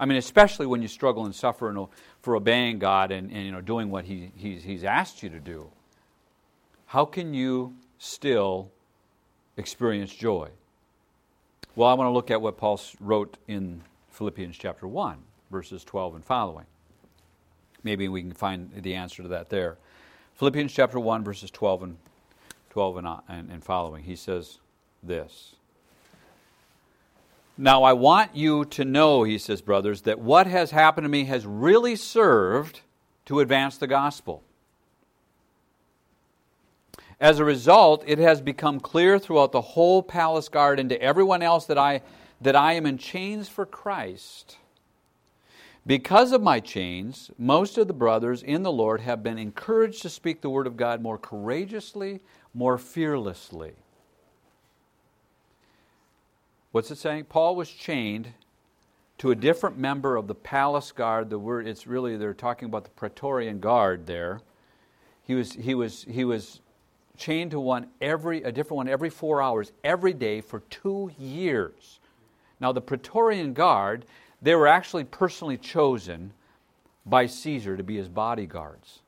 I 0.01 0.07
mean, 0.07 0.19
especially 0.19 0.67
when 0.67 0.81
you 0.81 0.89
struggle 0.89 1.25
and 1.25 1.35
suffer 1.35 1.75
for 2.23 2.37
obeying 2.37 2.79
God 2.79 3.11
and, 3.11 3.33
and 3.33 3.45
you 3.45 3.53
know, 3.53 3.61
doing 3.61 3.91
what 3.91 4.05
he, 4.05 4.31
he's, 4.37 4.63
he's 4.63 4.85
asked 4.85 5.23
you 5.23 5.29
to 5.31 5.41
do. 5.41 5.71
How 6.87 7.05
can 7.05 7.35
you 7.35 7.75
still 7.99 8.71
experience 9.57 10.15
joy? 10.15 10.51
Well, 11.75 11.89
I 11.89 11.95
want 11.95 12.07
to 12.07 12.13
look 12.13 12.31
at 12.31 12.41
what 12.41 12.57
Paul 12.57 12.81
wrote 13.01 13.37
in 13.49 13.83
Philippians 14.11 14.57
chapter 14.57 14.87
1, 14.87 15.19
verses 15.51 15.85
12 15.85 16.17
and 16.17 16.25
following. 16.25 16.67
Maybe 17.83 18.09
we 18.09 18.23
can 18.23 18.33
find 18.33 18.71
the 18.75 18.95
answer 18.95 19.23
to 19.23 19.29
that 19.29 19.49
there. 19.49 19.79
Philippians 20.35 20.73
chapter 20.73 20.99
1, 20.99 21.25
verses 21.25 21.51
12 21.51 21.83
and, 21.83 21.97
12 22.71 22.97
and, 22.99 23.07
uh, 23.07 23.21
and, 23.29 23.51
and 23.51 23.65
following. 23.65 24.05
He 24.05 24.17
says 24.17 24.59
this. 25.03 25.55
Now, 27.57 27.83
I 27.83 27.93
want 27.93 28.37
you 28.37 28.65
to 28.67 28.85
know, 28.85 29.25
he 29.25 29.37
says, 29.37 29.61
brothers, 29.61 30.03
that 30.03 30.21
what 30.21 30.47
has 30.47 30.71
happened 30.71 31.05
to 31.05 31.09
me 31.09 31.25
has 31.25 31.45
really 31.45 31.97
served 31.97 32.83
to 33.27 33.41
advance 33.41 33.77
the 33.77 33.89
gospel. 33.89 34.43
As 37.21 37.41
a 37.41 37.45
result, 37.45 38.05
it 38.07 38.19
has 38.19 38.41
become 38.41 38.79
clear 38.79 39.19
throughout 39.19 39.51
the 39.51 39.61
whole 39.61 40.05
palace 40.05 40.49
guard 40.49 40.79
and 40.79 40.89
to 40.91 41.03
everyone 41.03 41.43
else 41.43 41.67
that 41.67 41.79
I, 41.79 42.03
that 42.41 42.55
I 42.55 42.75
am 42.75 42.87
in 42.87 42.97
chains 42.97 43.49
for 43.49 43.67
Christ. 43.67 44.57
Because 45.85 46.31
of 46.33 46.43
my 46.43 46.61
chains, 46.61 47.31
most 47.39 47.77
of 47.77 47.89
the 47.89 47.95
brothers 47.95 48.43
in 48.43 48.63
the 48.63 48.71
Lord 48.71 49.01
have 49.01 49.23
been 49.23 49.39
encouraged 49.39 50.03
to 50.03 50.11
speak 50.11 50.43
the 50.43 50.51
word 50.51 50.67
of 50.67 50.77
God 50.77 51.03
more 51.03 51.19
courageously, 51.19 52.21
more 52.59 52.77
fearlessly. 52.77 53.73
What's 56.73 56.91
it 56.91 56.99
saying? 56.99 57.27
Paul 57.27 57.55
was 57.55 57.71
chained 57.71 58.33
to 59.19 59.31
a 59.31 59.37
different 59.37 59.79
member 59.79 60.17
of 60.17 60.27
the 60.27 60.35
palace 60.35 60.91
guard. 60.91 61.31
The 61.31 61.39
word 61.39 61.69
it's 61.69 61.87
really 61.87 62.17
they're 62.17 62.35
talking 62.35 62.67
about 62.67 62.83
the 62.83 62.91
Praetorian 62.91 63.61
guard 63.61 64.07
there. 64.07 64.41
He 65.23 65.37
was 65.37 65.53
he 65.53 65.77
was 65.77 66.05
he 66.11 66.25
was 66.25 66.61
chained 67.17 67.53
to 67.53 67.61
one 67.61 67.87
every 68.01 68.43
a 68.43 68.51
different 68.51 68.77
one 68.77 68.89
every 68.89 69.11
4 69.11 69.41
hours 69.41 69.71
every 69.85 70.13
day 70.13 70.41
for 70.41 70.59
2 70.59 71.13
years. 71.17 72.01
Now 72.59 72.73
the 72.73 72.81
Praetorian 72.81 73.55
guard, 73.55 74.05
they 74.43 74.57
were 74.57 74.67
actually 74.67 75.05
personally 75.05 75.59
chosen 75.59 76.33
by 77.07 77.27
Caesar 77.27 77.77
to 77.77 77.85
be 77.85 77.97
his 77.97 78.09
bodyguards. 78.09 79.01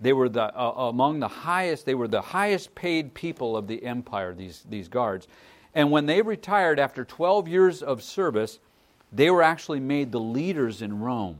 They 0.00 0.12
were 0.12 0.28
the, 0.28 0.44
uh, 0.58 0.88
among 0.88 1.20
the 1.20 1.28
highest, 1.28 1.84
they 1.84 1.94
were 1.94 2.08
the 2.08 2.22
highest 2.22 2.74
paid 2.74 3.12
people 3.12 3.56
of 3.56 3.66
the 3.66 3.84
empire, 3.84 4.34
these, 4.34 4.64
these 4.68 4.88
guards. 4.88 5.28
And 5.74 5.90
when 5.90 6.06
they 6.06 6.22
retired 6.22 6.78
after 6.78 7.04
12 7.04 7.46
years 7.48 7.82
of 7.82 8.02
service, 8.02 8.58
they 9.12 9.30
were 9.30 9.42
actually 9.42 9.80
made 9.80 10.10
the 10.10 10.20
leaders 10.20 10.82
in 10.82 11.00
Rome. 11.00 11.38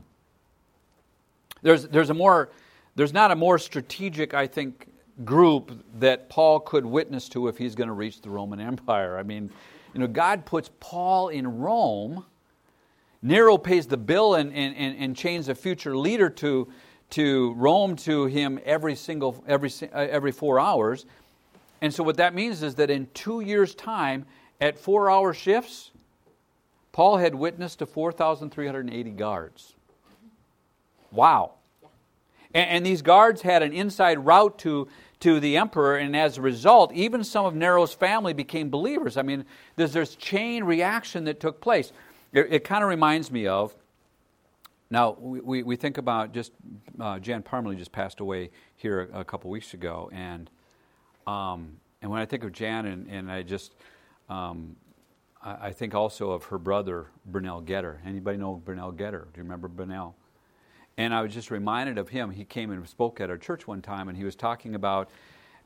There's, 1.63 1.87
there's, 1.87 2.09
a 2.09 2.13
more, 2.13 2.49
there's 2.95 3.13
not 3.13 3.31
a 3.31 3.35
more 3.35 3.57
strategic, 3.57 4.33
I 4.33 4.47
think, 4.47 4.87
group 5.25 5.71
that 5.99 6.29
Paul 6.29 6.59
could 6.59 6.85
witness 6.85 7.29
to 7.29 7.47
if 7.47 7.57
he's 7.57 7.75
going 7.75 7.87
to 7.87 7.93
reach 7.93 8.21
the 8.21 8.29
Roman 8.29 8.59
Empire. 8.59 9.17
I 9.17 9.23
mean, 9.23 9.49
you 9.93 9.99
know, 9.99 10.07
God 10.07 10.45
puts 10.45 10.69
Paul 10.79 11.29
in 11.29 11.59
Rome. 11.59 12.25
Nero 13.21 13.57
pays 13.57 13.87
the 13.87 13.97
bill 13.97 14.35
and, 14.35 14.53
and, 14.53 14.75
and, 14.75 14.97
and 14.97 15.15
chains 15.15 15.49
a 15.49 15.55
future 15.55 15.95
leader 15.95 16.29
to, 16.29 16.67
to 17.11 17.53
Rome 17.53 17.95
to 17.97 18.25
him 18.25 18.59
every 18.65 18.95
single 18.95 19.43
every, 19.47 19.71
uh, 19.83 19.97
every 19.97 20.31
four 20.31 20.59
hours. 20.59 21.05
And 21.81 21.93
so, 21.93 22.03
what 22.03 22.17
that 22.17 22.33
means 22.33 22.63
is 22.63 22.75
that 22.75 22.89
in 22.89 23.07
two 23.13 23.41
years' 23.41 23.73
time, 23.75 24.25
at 24.59 24.77
four 24.77 25.09
hour 25.09 25.33
shifts, 25.33 25.91
Paul 26.91 27.17
had 27.17 27.33
witnessed 27.33 27.79
to 27.79 27.85
4,380 27.85 29.11
guards. 29.11 29.73
Wow. 31.11 31.53
And, 32.53 32.69
and, 32.69 32.85
these 32.85 33.01
guards 33.01 33.41
had 33.41 33.63
an 33.63 33.73
inside 33.73 34.25
route 34.25 34.59
to, 34.59 34.87
to 35.21 35.39
the 35.39 35.57
emperor, 35.57 35.97
and 35.97 36.15
as 36.15 36.37
a 36.37 36.41
result, 36.41 36.93
even 36.93 37.23
some 37.23 37.45
of 37.45 37.55
Nero's 37.55 37.93
family 37.93 38.33
became 38.33 38.69
believers. 38.69 39.17
I 39.17 39.21
mean, 39.21 39.45
there's 39.77 39.93
this 39.93 40.15
chain 40.15 40.63
reaction 40.63 41.23
that 41.25 41.39
took 41.39 41.61
place. 41.61 41.91
It, 42.33 42.47
it 42.51 42.63
kind 42.63 42.83
of 42.83 42.89
reminds 42.89 43.31
me 43.31 43.47
of 43.47 43.73
now, 44.91 45.17
we, 45.19 45.63
we 45.63 45.75
think 45.75 45.97
about 45.97 46.33
just, 46.33 46.51
uh, 46.99 47.17
Jan 47.17 47.41
Parmalee 47.41 47.77
just 47.77 47.91
passed 47.91 48.19
away 48.19 48.51
here 48.75 49.09
a, 49.13 49.21
a 49.21 49.23
couple 49.23 49.49
weeks 49.49 49.73
ago, 49.73 50.11
and 50.13 50.49
um, 51.27 51.77
and 52.01 52.09
when 52.09 52.19
I 52.19 52.25
think 52.25 52.43
of 52.43 52.51
Jan, 52.51 52.85
and, 52.85 53.07
and 53.07 53.31
I 53.31 53.43
just, 53.43 53.73
um, 54.29 54.75
I, 55.43 55.67
I, 55.67 55.71
think 55.71 55.93
also 55.93 56.31
of 56.31 56.45
her 56.45 56.57
brother, 56.57 57.07
Burnell 57.27 57.61
Getter. 57.61 58.01
Anybody 58.05 58.37
know 58.37 58.55
Burnell 58.55 58.91
Getter? 58.91 59.27
Do 59.31 59.37
you 59.37 59.43
remember 59.43 59.67
Burnell? 59.67 60.15
And 60.97 61.13
I 61.13 61.21
was 61.21 61.33
just 61.33 61.51
reminded 61.51 61.97
of 61.97 62.09
him. 62.09 62.31
He 62.31 62.43
came 62.43 62.71
and 62.71 62.87
spoke 62.87 63.21
at 63.21 63.29
our 63.29 63.37
church 63.37 63.67
one 63.67 63.81
time, 63.81 64.09
and 64.09 64.17
he 64.17 64.23
was 64.23 64.35
talking 64.35 64.73
about 64.73 65.09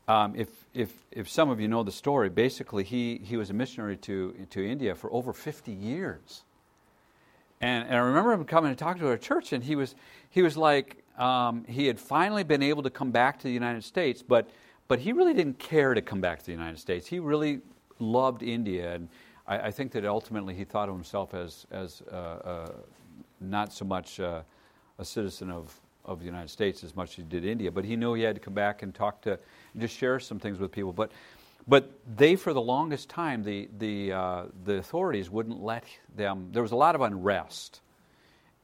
um, 0.08 0.36
if, 0.36 0.50
if, 0.74 0.92
if 1.12 1.30
some 1.30 1.50
of 1.50 1.60
you 1.60 1.68
know 1.68 1.84
the 1.84 1.92
story, 1.92 2.30
basically 2.30 2.84
he, 2.84 3.20
he 3.24 3.38
was 3.38 3.50
a 3.50 3.54
missionary 3.54 3.98
to, 3.98 4.36
to 4.52 4.64
India 4.64 4.94
for 4.94 5.12
over 5.12 5.34
50 5.34 5.72
years. 5.72 6.44
And, 7.62 7.86
and 7.86 7.96
I 7.96 8.00
remember 8.00 8.34
him 8.34 8.46
coming 8.46 8.70
and 8.70 8.78
talking 8.78 9.02
to 9.02 9.08
our 9.08 9.18
church, 9.18 9.54
and 9.54 9.64
he 9.64 9.76
was, 9.76 9.96
he 10.30 10.42
was 10.42 10.58
like, 10.58 11.04
um, 11.18 11.64
he 11.68 11.88
had 11.88 12.00
finally 12.00 12.44
been 12.44 12.62
able 12.62 12.84
to 12.84 12.90
come 12.90 13.12
back 13.12 13.38
to 13.40 13.44
the 13.44 13.54
United 13.54 13.84
States, 13.84 14.22
but 14.22 14.50
but 14.88 15.00
he 15.00 15.14
really 15.14 15.34
didn't 15.34 15.58
care 15.58 15.94
to 15.94 16.02
come 16.02 16.22
back 16.22 16.40
to 16.40 16.46
the 16.46 16.52
United 16.52 16.78
States. 16.78 17.08
He 17.08 17.20
really 17.20 17.62
loved 18.00 18.44
India, 18.44 18.94
and 18.94 19.10
I, 19.48 19.60
I 19.68 19.72
think 19.72 19.92
that 19.94 20.06
ultimately 20.06 20.54
he 20.54 20.64
thought 20.64 20.90
of 20.90 20.96
himself 20.96 21.34
as, 21.34 21.66
as 21.72 22.04
uh, 22.12 22.16
uh, 22.16 22.72
not 23.40 23.74
so 23.74 23.86
much 23.86 24.20
uh, 24.20 24.42
a 25.00 25.06
citizen 25.06 25.50
of, 25.50 25.74
of 26.04 26.20
the 26.20 26.26
United 26.26 26.50
States 26.50 26.84
as 26.84 26.96
much 26.96 27.12
as 27.12 27.16
he 27.16 27.24
did 27.24 27.46
India. 27.46 27.72
But 27.72 27.86
he 27.86 27.96
knew 27.96 28.14
he 28.14 28.22
had 28.22 28.36
to 28.36 28.42
come 28.42 28.54
back 28.54 28.84
and 28.84 28.94
talk 28.94 29.22
to, 29.24 29.40
just 29.78 29.98
share 29.98 30.20
some 30.20 30.40
things 30.40 30.60
with 30.60 30.72
people. 30.72 30.94
But, 30.94 31.12
but 31.68 31.92
they, 32.16 32.36
for 32.36 32.54
the 32.54 32.62
longest 32.62 33.10
time, 33.10 33.44
the, 33.44 33.70
the, 33.78 34.12
uh, 34.12 34.44
the 34.64 34.76
authorities 34.76 35.30
wouldn't 35.30 35.62
let 35.62 35.86
them, 36.16 36.50
there 36.52 36.62
was 36.62 36.72
a 36.72 36.76
lot 36.76 36.96
of 36.96 37.02
unrest 37.02 37.82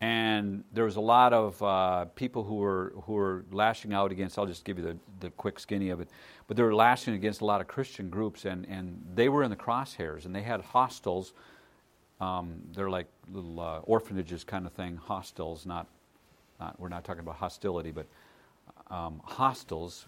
and 0.02 0.64
there 0.74 0.84
was 0.84 0.96
a 0.96 1.02
lot 1.02 1.32
of 1.32 1.62
uh, 1.62 2.06
people 2.16 2.44
who 2.44 2.56
were 2.56 2.92
who 3.04 3.14
were 3.14 3.46
lashing 3.52 3.94
out 3.94 4.12
against. 4.12 4.38
I'll 4.38 4.48
just 4.48 4.66
give 4.66 4.80
you 4.80 4.84
the, 4.84 4.98
the 5.20 5.30
quick 5.30 5.60
skinny 5.60 5.92
of 5.92 6.02
it, 6.02 6.10
but 6.48 6.58
they 6.58 6.64
were 6.64 6.74
lashing 6.74 7.14
against 7.14 7.42
a 7.42 7.46
lot 7.46 7.62
of 7.62 7.68
Christian 7.68 8.10
groups, 8.10 8.46
and, 8.46 8.68
and 8.68 9.06
they 9.14 9.30
were 9.30 9.44
in 9.44 9.52
the 9.52 9.56
crosshairs, 9.56 10.26
and 10.26 10.36
they 10.36 10.42
had 10.42 10.62
hostels. 10.62 11.34
Um, 12.20 12.62
they're 12.74 12.90
like 12.90 13.08
little 13.32 13.60
uh, 13.60 13.80
orphanages 13.84 14.44
kind 14.44 14.66
of 14.66 14.74
thing, 14.74 14.96
hostels. 14.96 15.68
Not, 15.68 15.88
not 16.60 16.80
we're 16.80 16.90
not 16.90 17.04
talking 17.04 17.22
about 17.22 17.36
hostility, 17.36 17.92
but 17.92 18.08
um, 18.90 19.22
hostels 19.24 20.08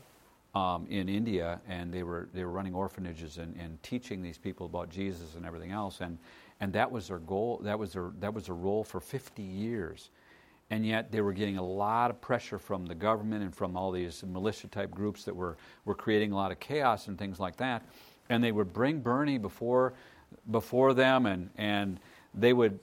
um, 0.53 0.85
in 0.89 1.09
India, 1.09 1.59
and 1.67 1.91
they 1.91 2.03
were 2.03 2.29
they 2.33 2.43
were 2.43 2.51
running 2.51 2.73
orphanages 2.73 3.37
and, 3.37 3.55
and 3.57 3.81
teaching 3.81 4.21
these 4.21 4.37
people 4.37 4.65
about 4.65 4.89
Jesus 4.89 5.35
and 5.35 5.45
everything 5.45 5.71
else, 5.71 6.01
and 6.01 6.17
and 6.59 6.71
that 6.73 6.91
was 6.91 7.07
their 7.07 7.19
goal. 7.19 7.59
That 7.63 7.77
was 7.77 7.93
their 7.93 8.11
that 8.19 8.33
was 8.33 8.45
their 8.45 8.55
role 8.55 8.83
for 8.83 8.99
50 8.99 9.41
years, 9.41 10.11
and 10.69 10.85
yet 10.85 11.11
they 11.11 11.21
were 11.21 11.33
getting 11.33 11.57
a 11.57 11.65
lot 11.65 12.11
of 12.11 12.21
pressure 12.21 12.59
from 12.59 12.85
the 12.85 12.95
government 12.95 13.43
and 13.43 13.55
from 13.55 13.75
all 13.75 13.91
these 13.91 14.23
militia 14.23 14.67
type 14.67 14.91
groups 14.91 15.23
that 15.23 15.35
were 15.35 15.57
were 15.85 15.95
creating 15.95 16.31
a 16.31 16.35
lot 16.35 16.51
of 16.51 16.59
chaos 16.59 17.07
and 17.07 17.17
things 17.17 17.39
like 17.39 17.57
that, 17.57 17.83
and 18.29 18.43
they 18.43 18.51
would 18.51 18.71
bring 18.73 18.99
Bernie 18.99 19.39
before 19.39 19.93
before 20.51 20.93
them, 20.93 21.25
and 21.25 21.49
and 21.57 21.99
they 22.35 22.53
would 22.53 22.79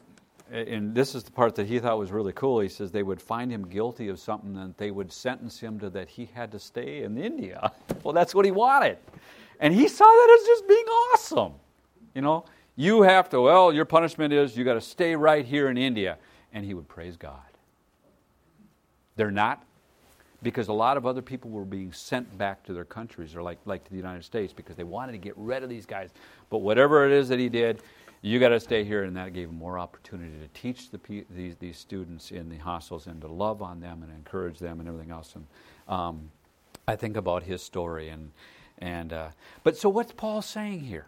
and 0.50 0.94
this 0.94 1.14
is 1.14 1.22
the 1.22 1.30
part 1.30 1.54
that 1.54 1.66
he 1.66 1.78
thought 1.78 1.98
was 1.98 2.10
really 2.10 2.32
cool. 2.32 2.60
He 2.60 2.68
says 2.68 2.90
they 2.90 3.02
would 3.02 3.22
find 3.22 3.50
him 3.50 3.68
guilty 3.68 4.08
of 4.08 4.18
something 4.18 4.56
and 4.56 4.74
they 4.76 4.90
would 4.90 5.12
sentence 5.12 5.60
him 5.60 5.78
to 5.80 5.90
that 5.90 6.08
he 6.08 6.28
had 6.34 6.50
to 6.52 6.58
stay 6.58 7.04
in 7.04 7.16
India. 7.16 7.72
well, 8.02 8.12
that's 8.12 8.34
what 8.34 8.44
he 8.44 8.50
wanted. 8.50 8.98
And 9.60 9.72
he 9.72 9.86
saw 9.86 10.04
that 10.04 10.38
as 10.40 10.46
just 10.46 10.68
being 10.68 10.86
awesome. 10.86 11.52
You 12.14 12.22
know, 12.22 12.44
you 12.74 13.02
have 13.02 13.28
to, 13.28 13.40
well, 13.40 13.72
your 13.72 13.84
punishment 13.84 14.32
is 14.32 14.56
you 14.56 14.64
got 14.64 14.74
to 14.74 14.80
stay 14.80 15.14
right 15.14 15.44
here 15.44 15.68
in 15.68 15.78
India. 15.78 16.18
And 16.52 16.64
he 16.64 16.74
would 16.74 16.88
praise 16.88 17.16
God. 17.16 17.38
They're 19.14 19.30
not, 19.30 19.64
because 20.42 20.68
a 20.68 20.72
lot 20.72 20.96
of 20.96 21.06
other 21.06 21.22
people 21.22 21.50
were 21.50 21.64
being 21.64 21.92
sent 21.92 22.38
back 22.38 22.64
to 22.64 22.72
their 22.72 22.84
countries 22.84 23.36
or 23.36 23.42
like, 23.42 23.58
like 23.66 23.84
to 23.84 23.90
the 23.90 23.96
United 23.96 24.24
States 24.24 24.52
because 24.52 24.76
they 24.76 24.84
wanted 24.84 25.12
to 25.12 25.18
get 25.18 25.34
rid 25.36 25.62
of 25.62 25.68
these 25.68 25.86
guys. 25.86 26.10
But 26.48 26.58
whatever 26.58 27.06
it 27.06 27.12
is 27.12 27.28
that 27.28 27.38
he 27.38 27.48
did, 27.48 27.82
you 28.22 28.38
got 28.38 28.50
to 28.50 28.60
stay 28.60 28.84
here, 28.84 29.04
and 29.04 29.16
that 29.16 29.32
gave 29.32 29.50
more 29.50 29.78
opportunity 29.78 30.34
to 30.38 30.60
teach 30.60 30.90
the, 30.90 31.24
these, 31.30 31.56
these 31.56 31.78
students 31.78 32.30
in 32.30 32.50
the 32.50 32.58
hostels 32.58 33.06
and 33.06 33.20
to 33.22 33.28
love 33.28 33.62
on 33.62 33.80
them 33.80 34.02
and 34.02 34.12
encourage 34.12 34.58
them 34.58 34.78
and 34.78 34.88
everything 34.88 35.10
else. 35.10 35.34
And 35.34 35.46
um, 35.88 36.30
I 36.86 36.96
think 36.96 37.16
about 37.16 37.44
his 37.44 37.62
story, 37.62 38.08
and 38.08 38.30
and 38.78 39.12
uh, 39.12 39.28
but 39.62 39.76
so 39.76 39.88
what's 39.88 40.12
Paul 40.12 40.42
saying 40.42 40.80
here? 40.80 41.06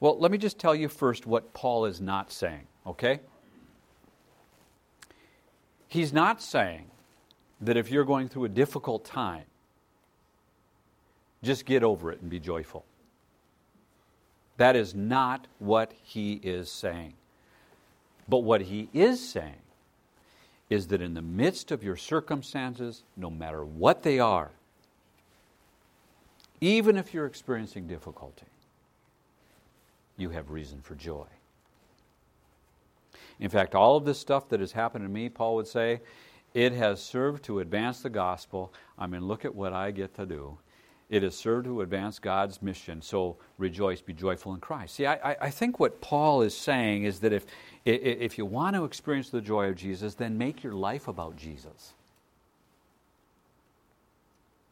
Well, 0.00 0.18
let 0.18 0.30
me 0.30 0.38
just 0.38 0.58
tell 0.58 0.74
you 0.74 0.88
first 0.88 1.26
what 1.26 1.52
Paul 1.52 1.84
is 1.84 2.00
not 2.00 2.32
saying. 2.32 2.66
Okay, 2.86 3.20
he's 5.88 6.12
not 6.12 6.40
saying 6.40 6.86
that 7.60 7.76
if 7.76 7.90
you're 7.90 8.04
going 8.04 8.28
through 8.28 8.44
a 8.44 8.48
difficult 8.48 9.04
time, 9.04 9.44
just 11.42 11.66
get 11.66 11.82
over 11.82 12.10
it 12.10 12.20
and 12.20 12.30
be 12.30 12.40
joyful. 12.40 12.84
That 14.60 14.76
is 14.76 14.94
not 14.94 15.46
what 15.58 15.94
he 16.02 16.34
is 16.34 16.70
saying. 16.70 17.14
But 18.28 18.40
what 18.40 18.60
he 18.60 18.90
is 18.92 19.26
saying 19.26 19.62
is 20.68 20.88
that 20.88 21.00
in 21.00 21.14
the 21.14 21.22
midst 21.22 21.72
of 21.72 21.82
your 21.82 21.96
circumstances, 21.96 23.02
no 23.16 23.30
matter 23.30 23.64
what 23.64 24.02
they 24.02 24.18
are, 24.18 24.50
even 26.60 26.98
if 26.98 27.14
you're 27.14 27.24
experiencing 27.24 27.86
difficulty, 27.86 28.44
you 30.18 30.28
have 30.28 30.50
reason 30.50 30.82
for 30.82 30.94
joy. 30.94 31.26
In 33.38 33.48
fact, 33.48 33.74
all 33.74 33.96
of 33.96 34.04
this 34.04 34.18
stuff 34.18 34.50
that 34.50 34.60
has 34.60 34.72
happened 34.72 35.06
to 35.06 35.08
me, 35.08 35.30
Paul 35.30 35.54
would 35.54 35.68
say, 35.68 36.02
it 36.52 36.74
has 36.74 37.02
served 37.02 37.44
to 37.44 37.60
advance 37.60 38.02
the 38.02 38.10
gospel. 38.10 38.74
I 38.98 39.06
mean, 39.06 39.26
look 39.26 39.46
at 39.46 39.54
what 39.54 39.72
I 39.72 39.90
get 39.90 40.14
to 40.16 40.26
do. 40.26 40.58
It 41.10 41.24
has 41.24 41.36
served 41.36 41.66
to 41.66 41.80
advance 41.80 42.20
God's 42.20 42.62
mission. 42.62 43.02
So 43.02 43.36
rejoice, 43.58 44.00
be 44.00 44.12
joyful 44.12 44.54
in 44.54 44.60
Christ. 44.60 44.94
See, 44.94 45.06
I, 45.06 45.36
I 45.40 45.50
think 45.50 45.80
what 45.80 46.00
Paul 46.00 46.42
is 46.42 46.56
saying 46.56 47.02
is 47.02 47.18
that 47.20 47.32
if, 47.32 47.46
if 47.84 48.38
you 48.38 48.46
want 48.46 48.76
to 48.76 48.84
experience 48.84 49.28
the 49.28 49.40
joy 49.40 49.68
of 49.68 49.74
Jesus, 49.74 50.14
then 50.14 50.38
make 50.38 50.62
your 50.62 50.72
life 50.72 51.08
about 51.08 51.36
Jesus. 51.36 51.94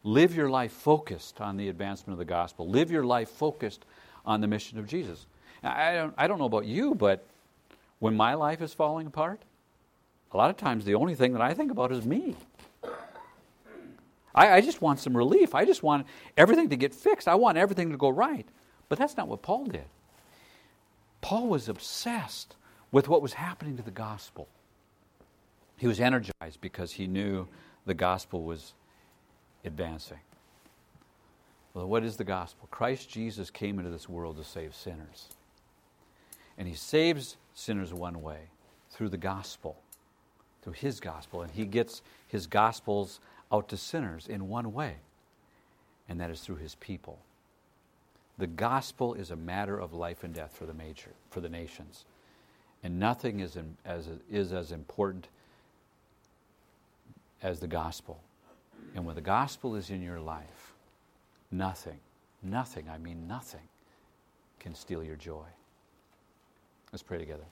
Live 0.05 0.36
your 0.36 0.49
life 0.49 0.70
focused 0.70 1.41
on 1.41 1.57
the 1.57 1.68
advancement 1.68 2.12
of 2.12 2.18
the 2.18 2.24
gospel. 2.24 2.68
Live 2.68 2.91
your 2.91 3.05
life 3.05 3.28
focused 3.28 3.84
on 4.24 4.41
the 4.41 4.47
mission 4.47 4.78
of 4.78 4.86
Jesus. 4.86 5.26
I 5.64 5.95
don't, 5.95 6.14
I 6.16 6.28
don't 6.28 6.39
know 6.39 6.45
about 6.45 6.66
you, 6.66 6.95
but 6.95 7.26
when 7.99 8.16
my 8.16 8.34
life 8.34 8.62
is 8.62 8.72
falling 8.72 9.09
apart, 9.09 9.41
a 10.32 10.36
lot 10.36 10.51
of 10.51 10.57
times 10.57 10.84
the 10.84 10.95
only 10.95 11.16
thing 11.16 11.32
that 11.32 11.43
I 11.43 11.53
think 11.53 11.72
about 11.72 11.91
is 11.91 12.05
me. 12.05 12.36
I, 14.35 14.53
I 14.53 14.61
just 14.61 14.81
want 14.83 15.01
some 15.01 15.16
relief. 15.16 15.55
I 15.55 15.64
just 15.64 15.83
want 15.83 16.07
everything 16.37 16.68
to 16.70 16.76
get 16.76 16.95
fixed. 16.95 17.29
I 17.29 17.35
want 17.35 17.59
everything 17.59 17.91
to 17.91 17.97
go 17.97 18.09
right. 18.09 18.47
But 18.89 18.99
that's 18.99 19.16
not 19.16 19.29
what 19.29 19.43
Paul 19.43 19.66
did. 19.66 19.85
Paul 21.20 21.49
was 21.49 21.68
obsessed 21.68 22.57
with 22.91 23.09
what 23.09 23.22
was 23.22 23.35
happening 23.35 23.76
to 23.76 23.83
the 23.83 23.91
gospel. 23.91 24.49
He 25.76 25.87
was 25.87 26.01
energized 26.01 26.61
because 26.61 26.93
he 26.93 27.07
knew 27.07 27.47
the 27.87 27.95
gospel 27.95 28.43
was 28.43 28.74
advancing. 29.64 30.18
Well, 31.74 31.87
what 31.87 32.03
is 32.03 32.16
the 32.16 32.24
gospel? 32.24 32.68
Christ 32.70 33.09
Jesus 33.09 33.51
came 33.51 33.79
into 33.79 33.91
this 33.91 34.09
world 34.09 34.37
to 34.39 34.45
save 34.45 34.74
sinners. 34.74 35.29
And 36.57 36.66
he 36.66 36.74
saves 36.74 37.37
sinners 37.55 37.95
one 37.95 38.20
way 38.20 38.51
through 38.91 39.11
the 39.11 39.16
gospel, 39.16 39.76
through 40.62 40.72
his 40.72 40.99
gospel. 40.99 41.43
And 41.43 41.53
he 41.53 41.66
gets 41.66 42.03
his 42.26 42.47
gospel's 42.47 43.20
out 43.51 43.69
to 43.69 43.77
sinners 43.77 44.27
in 44.29 44.49
one 44.49 44.73
way, 44.73 44.97
and 46.09 46.21
that 46.21 46.31
is 46.31 46.41
through 46.41 46.57
his 46.57 46.75
people. 46.77 47.19
The 48.37 48.47
gospel 48.47 49.15
is 49.15 49.31
a 49.31 49.37
matter 49.37 49.79
of 49.79 49.93
life 49.93 50.23
and 50.23 50.33
death 50.33 50.57
for 50.57 50.67
the 50.67 50.75
major, 50.75 51.11
for 51.31 51.41
the 51.41 51.49
nations. 51.49 52.05
And 52.83 53.01
nothing 53.01 53.41
is, 53.41 53.57
in, 53.57 53.77
as, 53.85 54.09
is 54.31 54.53
as 54.53 54.71
important 54.71 55.29
as 57.43 57.59
the 57.59 57.67
gospel. 57.67 58.21
And 58.95 59.05
when 59.05 59.17
the 59.17 59.21
gospel 59.21 59.75
is 59.75 59.91
in 59.91 60.03
your 60.03 60.21
life, 60.21 60.75
nothing, 61.51 61.99
nothing, 62.43 62.89
I 62.89 62.99
mean 62.99 63.27
nothing, 63.27 63.69
can 64.61 64.75
steal 64.75 65.03
your 65.03 65.17
joy. 65.17 65.47
Let's 66.93 67.03
pray 67.03 67.19
together. 67.19 67.45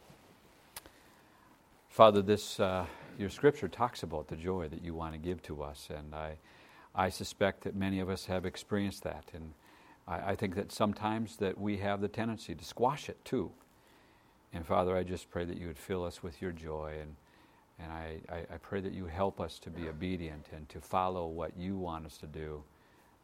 Father, 1.88 2.22
this. 2.22 2.60
Uh, 2.60 2.86
your 3.18 3.30
scripture 3.30 3.68
talks 3.68 4.02
about 4.02 4.28
the 4.28 4.36
joy 4.36 4.68
that 4.68 4.82
you 4.82 4.94
want 4.94 5.12
to 5.14 5.18
give 5.18 5.42
to 5.44 5.62
us, 5.62 5.88
and 5.94 6.14
I, 6.14 6.38
I 6.94 7.08
suspect 7.08 7.64
that 7.64 7.74
many 7.74 8.00
of 8.00 8.08
us 8.08 8.26
have 8.26 8.44
experienced 8.44 9.02
that, 9.04 9.24
and 9.32 9.52
I, 10.06 10.32
I 10.32 10.36
think 10.36 10.54
that 10.54 10.72
sometimes 10.72 11.36
that 11.36 11.58
we 11.60 11.78
have 11.78 12.00
the 12.00 12.08
tendency 12.08 12.54
to 12.54 12.64
squash 12.64 13.08
it 13.08 13.24
too. 13.24 13.50
And 14.52 14.64
Father, 14.64 14.96
I 14.96 15.02
just 15.02 15.30
pray 15.30 15.44
that 15.44 15.58
you 15.58 15.66
would 15.66 15.78
fill 15.78 16.04
us 16.04 16.22
with 16.22 16.40
your 16.40 16.52
joy, 16.52 16.94
and 17.00 17.16
and 17.78 17.92
I, 17.92 18.16
I, 18.30 18.54
I 18.54 18.56
pray 18.62 18.80
that 18.80 18.94
you 18.94 19.04
help 19.04 19.38
us 19.38 19.58
to 19.58 19.70
be 19.70 19.86
obedient 19.86 20.46
and 20.50 20.66
to 20.70 20.80
follow 20.80 21.26
what 21.26 21.54
you 21.58 21.76
want 21.76 22.06
us 22.06 22.16
to 22.18 22.26
do, 22.26 22.62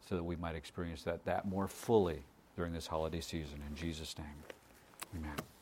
so 0.07 0.15
that 0.15 0.23
we 0.23 0.35
might 0.35 0.55
experience 0.55 1.01
that 1.03 1.25
that 1.25 1.47
more 1.47 1.67
fully 1.67 2.23
during 2.55 2.71
this 2.71 2.85
holiday 2.85 3.21
season. 3.21 3.63
In 3.67 3.75
Jesus' 3.75 4.15
name, 4.17 4.43
Amen. 5.15 5.52